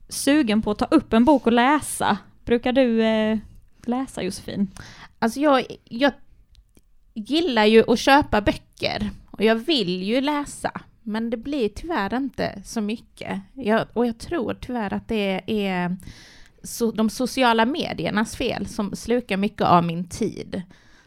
sugen 0.08 0.62
på 0.62 0.70
att 0.70 0.78
ta 0.78 0.84
upp 0.84 1.12
en 1.12 1.24
bok 1.24 1.46
och 1.46 1.52
läsa. 1.52 2.18
Brukar 2.44 2.72
du 2.72 3.02
eh, 3.02 3.38
läsa 3.84 4.22
Josefin? 4.22 4.70
Alltså 5.18 5.40
jag, 5.40 5.64
jag 5.84 6.12
gillar 7.14 7.64
ju 7.64 7.84
att 7.92 7.98
köpa 7.98 8.40
böcker 8.40 9.10
och 9.30 9.44
jag 9.44 9.54
vill 9.54 10.02
ju 10.02 10.20
läsa, 10.20 10.70
men 11.02 11.30
det 11.30 11.36
blir 11.36 11.68
tyvärr 11.68 12.14
inte 12.16 12.62
så 12.64 12.80
mycket. 12.80 13.40
Jag, 13.54 13.86
och 13.92 14.06
jag 14.06 14.18
tror 14.18 14.54
tyvärr 14.60 14.92
att 14.94 15.08
det 15.08 15.40
är 15.46 15.96
so, 16.62 16.90
de 16.92 17.10
sociala 17.10 17.64
mediernas 17.66 18.36
fel 18.36 18.66
som 18.66 18.96
slukar 18.96 19.36
mycket 19.36 19.62
av 19.66 19.84
min 19.84 20.08
tid. 20.08 20.62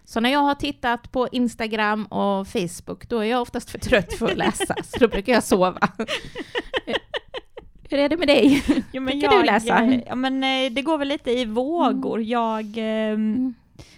Så 0.06 0.19
när 0.19 0.29
jag 0.29 0.39
har 0.39 0.56
tittat 0.56 1.12
på 1.12 1.27
Instagram 1.32 2.06
och 2.06 2.47
Facebook, 2.47 3.10
då 3.10 3.19
är 3.19 3.23
jag 3.23 3.41
oftast 3.41 3.69
för 3.69 3.79
trött 3.79 4.13
för 4.13 4.32
att 4.32 4.38
läsa, 4.38 4.75
så 4.84 4.99
då 4.99 5.08
brukar 5.08 5.34
jag 5.34 5.43
sova. 5.43 5.89
Hur 7.89 7.99
är 7.99 8.10
det 8.10 8.17
med 8.17 8.27
dig? 8.27 8.63
Jo, 8.91 9.01
men 9.01 9.19
Brukar 9.19 9.29
du 9.29 9.36
jag, 9.36 9.45
läsa? 9.45 9.84
eh, 9.84 9.99
Ja, 10.08 10.15
men 10.15 10.43
eh, 10.43 10.71
det 10.71 10.82
går 10.82 10.97
väl 10.97 11.08
lite 11.08 11.32
i 11.32 11.45
vågor. 11.45 12.21
Jag 12.21 12.65
eh, 12.77 13.17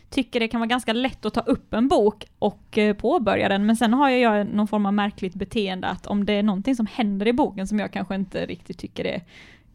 tycker 0.09 0.39
det 0.39 0.47
kan 0.47 0.59
vara 0.59 0.67
ganska 0.67 0.93
lätt 0.93 1.25
att 1.25 1.33
ta 1.33 1.41
upp 1.41 1.73
en 1.73 1.87
bok 1.87 2.25
och 2.39 2.77
eh, 2.77 2.95
påbörja 2.95 3.49
den, 3.49 3.65
men 3.65 3.75
sen 3.75 3.93
har 3.93 4.09
jag 4.09 4.47
någon 4.47 4.67
form 4.67 4.85
av 4.85 4.93
märkligt 4.93 5.33
beteende 5.35 5.87
att 5.87 6.07
om 6.07 6.25
det 6.25 6.33
är 6.33 6.43
någonting 6.43 6.75
som 6.75 6.87
händer 6.87 7.27
i 7.27 7.33
boken 7.33 7.67
som 7.67 7.79
jag 7.79 7.91
kanske 7.91 8.15
inte 8.15 8.45
riktigt 8.45 8.77
tycker 8.77 9.05
är 9.05 9.21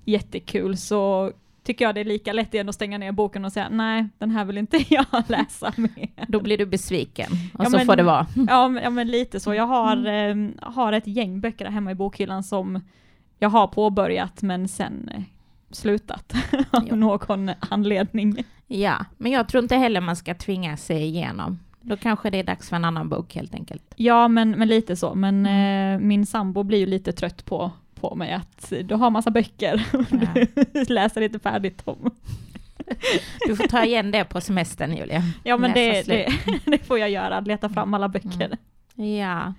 jättekul 0.04 0.76
så 0.76 1.32
tycker 1.64 1.84
jag 1.84 1.94
det 1.94 2.00
är 2.00 2.04
lika 2.04 2.32
lätt 2.32 2.54
igen 2.54 2.68
att 2.68 2.74
stänga 2.74 2.98
ner 2.98 3.12
boken 3.12 3.44
och 3.44 3.52
säga 3.52 3.68
nej, 3.70 4.08
den 4.18 4.30
här 4.30 4.44
vill 4.44 4.58
inte 4.58 4.78
jag 4.94 5.04
läsa 5.26 5.72
mer. 5.76 6.08
Då 6.28 6.40
blir 6.40 6.58
du 6.58 6.66
besviken 6.66 7.30
och 7.54 7.64
Ja, 7.64 7.70
så 7.70 7.76
men- 7.76 7.86
får 7.86 7.96
det 7.96 8.02
vara. 8.02 8.26
Ja 8.48 8.68
men, 8.68 8.82
ja, 8.82 8.90
men 8.90 9.08
lite 9.08 9.40
så. 9.40 9.54
Jag 9.54 9.66
har, 9.66 10.06
eh, 10.06 10.34
har 10.62 10.92
ett 10.92 11.06
gäng 11.06 11.40
böcker 11.40 11.66
hemma 11.66 11.90
i 11.90 11.94
bokhyllan 11.94 12.42
som 12.42 12.80
jag 13.38 13.48
har 13.48 13.66
påbörjat 13.66 14.42
men 14.42 14.68
sen 14.68 15.08
eh, 15.14 15.22
slutat 15.70 16.32
av 16.70 16.96
någon 16.96 17.50
anledning. 17.60 18.44
Ja, 18.66 19.04
men 19.16 19.32
jag 19.32 19.48
tror 19.48 19.62
inte 19.62 19.76
heller 19.76 20.00
man 20.00 20.16
ska 20.16 20.34
tvinga 20.34 20.76
sig 20.76 21.02
igenom. 21.02 21.58
Då 21.80 21.96
kanske 21.96 22.30
det 22.30 22.38
är 22.38 22.44
dags 22.44 22.68
för 22.68 22.76
en 22.76 22.84
annan 22.84 23.08
bok 23.08 23.34
helt 23.34 23.54
enkelt. 23.54 23.94
Ja, 23.96 24.28
men, 24.28 24.50
men 24.50 24.68
lite 24.68 24.96
så. 24.96 25.14
Men 25.14 25.46
eh, 25.46 26.00
min 26.00 26.26
sambo 26.26 26.62
blir 26.62 26.78
ju 26.78 26.86
lite 26.86 27.12
trött 27.12 27.44
på, 27.44 27.70
på 27.94 28.14
mig 28.14 28.32
att 28.32 28.72
du 28.84 28.94
har 28.94 29.10
massa 29.10 29.30
böcker 29.30 29.86
och 29.92 30.04
du 30.72 30.84
läser 30.94 31.20
inte 31.20 31.38
färdigt 31.38 31.84
dem. 31.84 32.10
Du 33.46 33.56
får 33.56 33.66
ta 33.66 33.84
igen 33.84 34.10
det 34.10 34.24
på 34.24 34.40
semestern 34.40 34.96
Julia. 34.96 35.22
Ja 35.44 35.56
men 35.56 35.72
det, 35.72 36.02
det, 36.02 36.32
det 36.64 36.78
får 36.78 36.98
jag 36.98 37.10
göra, 37.10 37.40
leta 37.40 37.68
fram 37.68 37.94
alla 37.94 38.08
böcker. 38.08 38.58
Ja. 38.94 39.54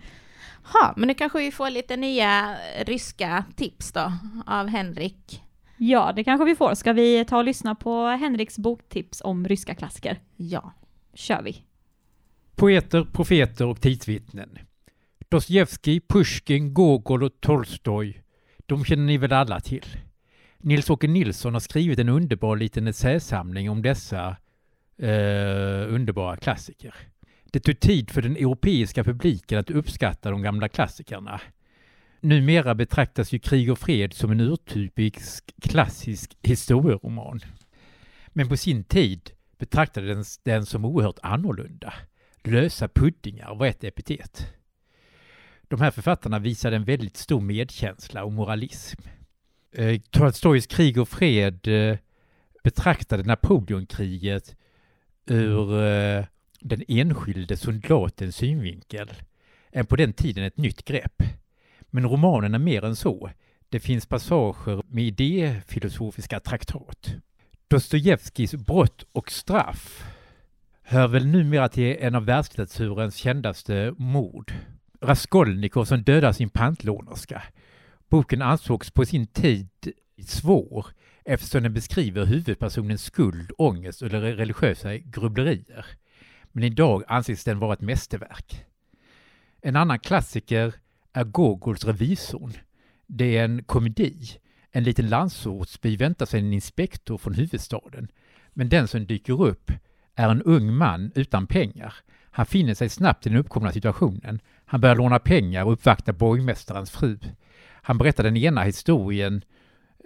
Ha, 0.63 0.93
men 0.97 1.07
nu 1.07 1.13
kanske 1.13 1.39
vi 1.39 1.51
får 1.51 1.69
lite 1.69 1.97
nya 1.97 2.55
ryska 2.85 3.43
tips 3.55 3.91
då 3.91 4.11
av 4.45 4.67
Henrik. 4.67 5.43
Ja, 5.83 6.13
det 6.15 6.23
kanske 6.23 6.45
vi 6.45 6.55
får. 6.55 6.73
Ska 6.73 6.93
vi 6.93 7.25
ta 7.25 7.37
och 7.37 7.43
lyssna 7.43 7.75
på 7.75 8.05
Henriks 8.07 8.57
boktips 8.57 9.21
om 9.25 9.47
ryska 9.47 9.75
klassiker? 9.75 10.19
Ja. 10.35 10.73
Kör 11.13 11.41
vi. 11.41 11.63
Poeter, 12.55 13.03
profeter 13.11 13.65
och 13.65 13.81
tidsvittnen. 13.81 14.57
Dostojevskij, 15.29 16.01
Pushkin, 16.01 16.73
Gogol 16.73 17.23
och 17.23 17.41
Tolstoj. 17.41 18.23
De 18.65 18.85
känner 18.85 19.03
ni 19.03 19.17
väl 19.17 19.33
alla 19.33 19.59
till? 19.59 19.85
Nils-Åke 20.57 21.07
Nilsson 21.07 21.53
har 21.53 21.59
skrivit 21.59 21.99
en 21.99 22.09
underbar 22.09 22.55
liten 22.55 22.87
essäsamling 22.87 23.69
om 23.69 23.81
dessa 23.81 24.27
eh, 24.97 25.93
underbara 25.93 26.37
klassiker. 26.37 26.95
Det 27.51 27.59
tog 27.59 27.79
tid 27.79 28.11
för 28.11 28.21
den 28.21 28.35
europeiska 28.35 29.03
publiken 29.03 29.59
att 29.59 29.69
uppskatta 29.69 30.31
de 30.31 30.41
gamla 30.41 30.69
klassikerna. 30.69 31.41
Numera 32.23 32.75
betraktas 32.75 33.33
ju 33.33 33.39
Krig 33.39 33.71
och 33.71 33.79
fred 33.79 34.13
som 34.13 34.31
en 34.31 34.39
urtypisk 34.39 35.53
klassisk 35.61 36.37
historieroman. 36.41 37.39
Men 38.27 38.49
på 38.49 38.57
sin 38.57 38.83
tid 38.83 39.31
betraktades 39.57 40.37
den 40.37 40.65
som 40.65 40.85
oerhört 40.85 41.19
annorlunda. 41.23 41.93
Lösa 42.43 42.87
puddingar 42.87 43.55
var 43.55 43.67
ett 43.67 43.83
epitet. 43.83 44.47
De 45.61 45.81
här 45.81 45.91
författarna 45.91 46.39
visade 46.39 46.75
en 46.75 46.83
väldigt 46.83 47.17
stor 47.17 47.41
medkänsla 47.41 48.23
och 48.23 48.31
moralism. 48.31 49.01
Eh, 49.71 50.01
Tolstojs 50.09 50.67
Krig 50.67 50.97
och 50.97 51.09
fred 51.09 51.67
eh, 51.67 51.97
betraktade 52.63 53.23
Napoleonkriget 53.23 54.55
ur 55.25 55.83
eh, 55.83 56.25
den 56.59 56.83
enskilde 56.87 57.57
soldatens 57.57 58.35
synvinkel. 58.35 59.11
En 59.71 59.85
på 59.85 59.95
den 59.95 60.13
tiden 60.13 60.43
ett 60.43 60.57
nytt 60.57 60.85
grepp. 60.85 61.23
Men 61.91 62.07
romanen 62.07 62.53
är 62.53 62.59
mer 62.59 62.85
än 62.85 62.95
så. 62.95 63.29
Det 63.69 63.79
finns 63.79 64.05
passager 64.05 64.83
med 64.87 65.03
idéfilosofiska 65.03 66.39
traktat. 66.39 67.15
Dostojevskijs 67.67 68.55
Brott 68.55 69.05
och 69.11 69.31
straff 69.31 70.03
hör 70.83 71.07
väl 71.07 71.27
numera 71.27 71.69
till 71.69 71.97
en 71.99 72.15
av 72.15 72.25
världslitteraturens 72.25 73.15
kändaste 73.15 73.93
mord. 73.97 74.53
Raskolnikov 75.01 75.85
som 75.85 76.03
dödar 76.03 76.31
sin 76.31 76.49
pantlånerska. 76.49 77.43
Boken 78.09 78.41
ansågs 78.41 78.91
på 78.91 79.05
sin 79.05 79.27
tid 79.27 79.69
svår 80.25 80.87
eftersom 81.25 81.63
den 81.63 81.73
beskriver 81.73 82.25
huvudpersonens 82.25 83.03
skuld, 83.03 83.51
ångest 83.57 84.01
eller 84.01 84.21
religiösa 84.21 84.97
grubblerier. 84.97 85.85
Men 86.51 86.63
idag 86.63 87.03
anses 87.07 87.43
den 87.43 87.59
vara 87.59 87.73
ett 87.73 87.81
mästerverk. 87.81 88.65
En 89.61 89.75
annan 89.75 89.99
klassiker 89.99 90.73
är 91.13 91.23
Gogols 91.23 91.85
Revisorn. 91.85 92.53
Det 93.07 93.37
är 93.37 93.45
en 93.45 93.63
komedi. 93.63 94.15
En 94.71 94.83
liten 94.83 95.09
landsortsby 95.09 95.97
väntar 95.97 96.25
sig 96.25 96.39
en 96.39 96.53
inspektor 96.53 97.17
från 97.17 97.33
huvudstaden. 97.33 98.07
Men 98.53 98.69
den 98.69 98.87
som 98.87 99.05
dyker 99.05 99.41
upp 99.41 99.71
är 100.15 100.29
en 100.29 100.41
ung 100.41 100.73
man 100.73 101.11
utan 101.15 101.47
pengar. 101.47 101.93
Han 102.31 102.45
finner 102.45 102.73
sig 102.73 102.89
snabbt 102.89 103.25
i 103.25 103.29
den 103.29 103.37
uppkomna 103.37 103.71
situationen. 103.71 104.39
Han 104.65 104.81
börjar 104.81 104.95
låna 104.95 105.19
pengar 105.19 105.65
och 105.65 105.73
uppvakta 105.73 106.13
borgmästarens 106.13 106.91
fru. 106.91 107.17
Han 107.81 107.97
berättar 107.97 108.23
den 108.23 108.37
ena 108.37 108.63
historien 108.63 109.43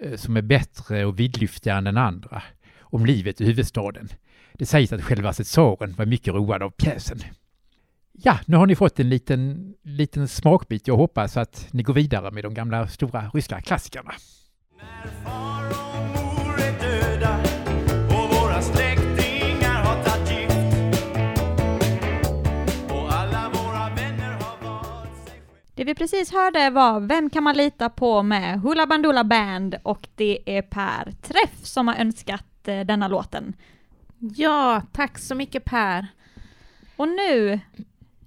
eh, 0.00 0.16
som 0.16 0.36
är 0.36 0.42
bättre 0.42 1.04
och 1.04 1.20
vidlyftigare 1.20 1.78
än 1.78 1.84
den 1.84 1.96
andra. 1.96 2.42
Om 2.80 3.06
livet 3.06 3.40
i 3.40 3.44
huvudstaden. 3.44 4.08
Det 4.52 4.66
sägs 4.66 4.92
att 4.92 5.02
själva 5.02 5.32
tsaren 5.32 5.92
var 5.92 6.06
mycket 6.06 6.34
road 6.34 6.62
av 6.62 6.70
pjäsen. 6.70 7.18
Ja, 8.18 8.38
nu 8.46 8.56
har 8.56 8.66
ni 8.66 8.76
fått 8.76 9.00
en 9.00 9.08
liten, 9.08 9.74
liten 9.82 10.28
smakbit. 10.28 10.88
Jag 10.88 10.96
hoppas 10.96 11.36
att 11.36 11.68
ni 11.72 11.82
går 11.82 11.94
vidare 11.94 12.30
med 12.30 12.44
de 12.44 12.54
gamla 12.54 12.88
stora 12.88 13.30
ryska 13.34 13.60
klassikerna. 13.60 14.12
Det 25.74 25.84
vi 25.84 25.94
precis 25.94 26.32
hörde 26.32 26.70
var 26.70 27.00
Vem 27.00 27.30
kan 27.30 27.42
man 27.42 27.56
lita 27.56 27.90
på 27.90 28.22
med 28.22 28.60
Hoola 28.60 28.86
Bandoola 28.86 29.24
Band 29.24 29.76
och 29.82 30.08
det 30.14 30.58
är 30.58 30.62
Per 30.62 31.12
Träff 31.22 31.64
som 31.64 31.88
har 31.88 31.94
önskat 31.94 32.68
eh, 32.68 32.80
denna 32.80 33.08
låten. 33.08 33.54
Ja, 34.18 34.82
tack 34.92 35.18
så 35.18 35.34
mycket 35.34 35.64
Per. 35.64 36.06
Och 36.96 37.08
nu, 37.08 37.60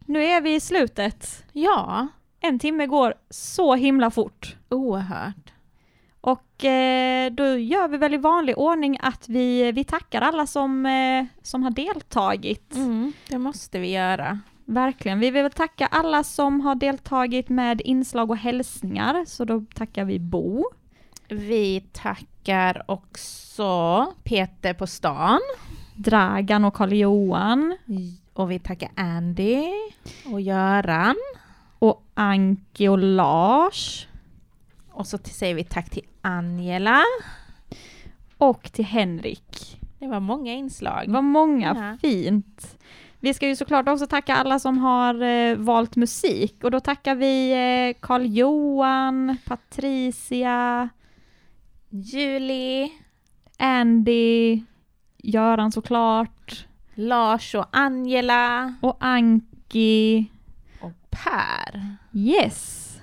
nu 0.10 0.24
är 0.24 0.41
vi 0.41 0.56
i 0.56 0.60
slutet. 0.60 1.45
Ja. 1.54 2.08
En 2.39 2.60
timme 2.60 2.88
går 2.88 3.13
så 3.30 3.76
himla 3.76 4.12
fort. 4.12 4.56
Oerhört. 4.69 5.54
Och 6.22 6.65
eh, 6.65 7.32
då 7.32 7.58
gör 7.58 7.88
vi 7.88 7.98
väl 7.98 8.13
i 8.13 8.17
vanlig 8.17 8.58
ordning 8.58 8.98
att 9.02 9.30
vi, 9.30 9.72
vi 9.72 9.84
tackar 9.84 10.22
alla 10.22 10.48
som, 10.48 10.86
eh, 10.86 11.26
som 11.41 11.63
har 11.63 11.72
deltagit. 11.72 12.76
Mm, 12.76 13.13
det 13.28 13.38
måste 13.38 13.80
vi 13.80 13.91
göra. 13.91 14.39
Verkligen. 14.65 15.19
Vi 15.19 15.32
vill 15.32 15.52
tacka 15.52 15.86
alla 15.86 16.24
som 16.24 16.62
har 16.62 16.76
deltagit 16.76 17.50
med 17.50 17.82
inslag 17.82 18.30
och 18.32 18.38
hälsningar, 18.38 19.26
så 19.28 19.45
då 19.45 19.65
tackar 19.76 20.06
vi 20.06 20.19
Bo. 20.19 20.65
Vi 21.28 21.82
tackar 21.93 22.84
också 22.88 24.13
Peter 24.24 24.74
på 24.74 24.88
stan. 24.88 25.39
Dragan 25.95 26.65
och 26.65 26.74
Karl-Johan. 26.74 27.78
Och 28.39 28.52
vi 28.52 28.60
tackar 28.60 28.89
Andy 28.95 29.67
och 30.25 30.41
Göran. 30.41 31.15
Och 31.80 32.04
Anki 32.13 32.88
och 32.88 32.97
Lars. 32.97 34.08
Och 34.91 35.08
så 35.08 35.17
säger 35.17 35.56
vi 35.56 35.63
tack 35.63 35.89
till 35.89 36.04
Angela. 36.21 37.04
Och 38.38 38.63
till 38.71 38.86
Henrik. 38.86 39.80
Det 39.99 40.08
var 40.08 40.19
många 40.19 40.54
inslag. 40.54 41.04
Det 41.08 41.13
var 41.13 41.21
många, 41.21 41.75
Ja. 42.02 42.10
fint. 42.10 42.78
Vi 43.19 43.34
ska 43.34 43.47
ju 43.47 43.56
såklart 43.56 43.88
också 43.88 44.08
tacka 44.08 44.36
alla 44.36 44.60
som 44.60 44.78
har 44.78 45.21
eh, 45.21 45.56
valt 45.56 45.95
musik 45.95 46.63
och 46.63 46.71
då 46.71 46.80
tackar 46.80 47.15
vi 47.15 47.52
eh, 47.52 47.99
Karl-Johan, 48.02 49.38
Patricia, 49.45 50.89
Julie, 51.89 52.89
Andy, 53.58 54.62
Göran 55.17 55.71
såklart, 55.71 56.38
Lars 56.99 57.55
och 57.55 57.65
Angela 57.71 58.73
och 58.81 58.97
Anki. 58.99 60.25
och 60.81 60.91
Per. 61.09 61.95
Yes. 62.13 62.97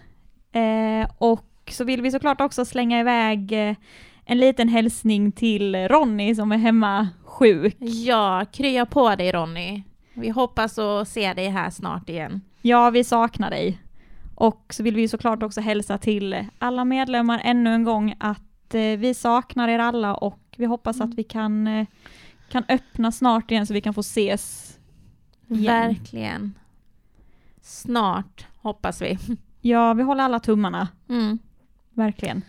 Eh, 0.53 1.11
och 1.19 1.71
så 1.71 1.85
vill 1.85 2.03
vi 2.03 2.11
såklart 2.11 2.41
också 2.41 2.65
slänga 2.65 3.01
iväg 3.01 3.53
eh, 3.53 3.77
en 4.25 4.39
liten 4.39 4.69
hälsning 4.69 5.33
till 5.33 5.89
Ronny 5.89 6.35
som 6.35 6.53
är 6.53 6.57
hemma 6.57 7.09
sjuk. 7.25 7.77
Ja, 7.79 8.45
krya 8.53 8.87
på 8.87 9.15
dig 9.15 9.33
Ronny. 9.33 9.83
Vi 10.15 10.29
hoppas 10.29 10.79
att 10.79 11.09
se 11.09 11.35
dig 11.35 11.49
här 11.49 11.71
snart 11.71 12.09
igen. 12.09 12.41
Ja, 12.63 12.91
vi 12.91 13.05
saknar 13.05 13.51
dig. 13.51 13.79
Och 14.35 14.67
så 14.71 14.83
vill 14.83 14.97
vi 14.97 15.09
såklart 15.09 15.43
också 15.43 15.61
hälsa 15.61 15.99
till 15.99 16.45
alla 16.59 16.85
medlemmar 16.85 17.41
ännu 17.45 17.75
en 17.75 17.85
gång 17.85 18.15
att 18.19 18.75
eh, 18.75 18.81
vi 18.81 19.15
saknar 19.15 19.69
er 19.69 19.79
alla 19.79 20.15
och 20.15 20.41
vi 20.57 20.65
hoppas 20.67 21.01
att 21.01 21.15
vi 21.15 21.25
kan, 21.25 21.67
eh, 21.67 21.87
kan 22.49 22.65
öppna 22.69 23.13
snart 23.13 23.51
igen 23.51 23.67
så 23.67 23.75
vi 23.75 23.81
kan 23.81 23.95
få 23.95 24.01
ses 24.01 24.77
igen. 25.49 25.65
Verkligen. 25.65 26.55
Snart, 27.63 28.47
hoppas 28.63 29.03
vi. 29.03 29.19
Ja, 29.61 29.95
vi 29.95 30.03
håller 30.03 30.25
alla 30.25 30.41
tummarna. 30.41 30.89
Mm. 31.09 31.39
Verkligen. 31.95 32.43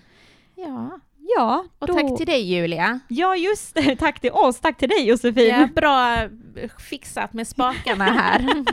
Ja. 0.55 0.99
Ja, 1.36 1.65
Och 1.79 1.88
då... 1.88 1.93
tack 1.93 2.17
till 2.17 2.25
dig 2.25 2.53
Julia. 2.53 2.99
Ja, 3.07 3.36
just 3.36 3.75
det. 3.75 3.95
Tack 3.99 4.19
till 4.19 4.31
oss. 4.31 4.60
Tack 4.60 4.77
till 4.77 4.89
dig 4.89 5.07
Josefin. 5.07 5.47
Ja, 5.47 5.67
bra 5.75 6.27
fixat 6.89 7.33
med 7.33 7.47
spakarna 7.47 8.03
här. 8.03 8.45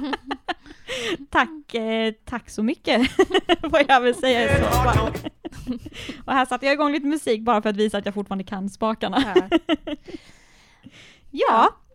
Tack, 1.31 1.75
eh, 1.75 2.13
tack 2.25 2.51
så 2.51 2.63
mycket, 2.63 3.11
får 3.71 3.81
jag 3.89 4.01
väl 4.01 4.15
säga 4.15 4.59
i 4.59 4.63
så 4.63 4.71
fall. 4.71 5.13
Och 6.25 6.33
här 6.33 6.47
satte 6.47 6.67
jag 6.67 6.73
igång 6.73 6.93
lite 6.93 7.07
musik 7.07 7.43
bara 7.43 7.63
för 7.63 7.71
att 7.71 7.77
visa 7.77 7.99
att 7.99 8.05
jag 8.05 8.15
fortfarande 8.15 8.45
kan 8.45 8.71
spakarna. 8.71 9.49
Ja, 9.51 9.59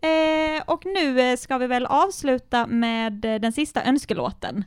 eh, 0.02 0.62
och 0.66 0.86
nu 0.86 1.20
eh, 1.20 1.36
ska 1.36 1.58
vi 1.58 1.66
väl 1.66 1.86
avsluta 1.86 2.66
med 2.66 3.24
eh, 3.24 3.34
den 3.34 3.52
sista 3.52 3.84
önskelåten. 3.84 4.64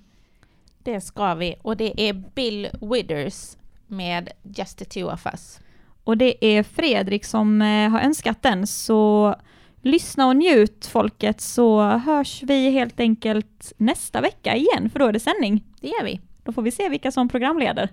Det 0.84 1.02
ska 1.02 1.36
vi. 1.36 1.56
Och 1.62 1.78
det 1.78 2.10
är 2.10 2.14
Bill 2.14 2.70
Withers 2.82 3.58
med 3.88 4.30
Just 4.44 4.78
the 4.78 4.86
two 4.86 5.14
of 5.14 5.26
us. 5.26 5.60
Och 6.04 6.18
det 6.18 6.46
är 6.46 6.64
Fredrik 6.64 7.26
som 7.26 7.62
eh, 7.62 7.90
har 7.90 8.00
önskat 8.00 8.42
den, 8.42 8.68
så 8.68 9.36
lyssna 9.82 10.28
och 10.28 10.36
njut 10.36 10.86
folket 10.86 11.42
så 11.42 11.82
hörs 11.82 12.44
vi 12.44 12.70
helt 12.70 13.00
enkelt 13.00 13.74
nästa 13.78 14.22
vecka 14.22 14.56
igen, 14.56 14.90
för 14.90 15.00
då 15.00 15.06
är 15.06 15.14
det 15.14 15.20
sändning. 15.20 15.64
Det 15.82 15.88
gör 15.88 16.04
vi. 16.04 16.22
Då 16.44 16.52
får 16.52 16.62
vi 16.62 16.72
se 16.72 16.90
vilka 16.90 17.12
som 17.12 17.30
programleder. 17.30 17.90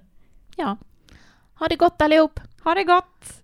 Ja. 0.56 0.76
Ha 1.54 1.68
det 1.68 1.76
gott 1.76 2.02
allihop! 2.02 2.40
Ha 2.64 2.74
det 2.74 2.84
gott! 2.84 3.42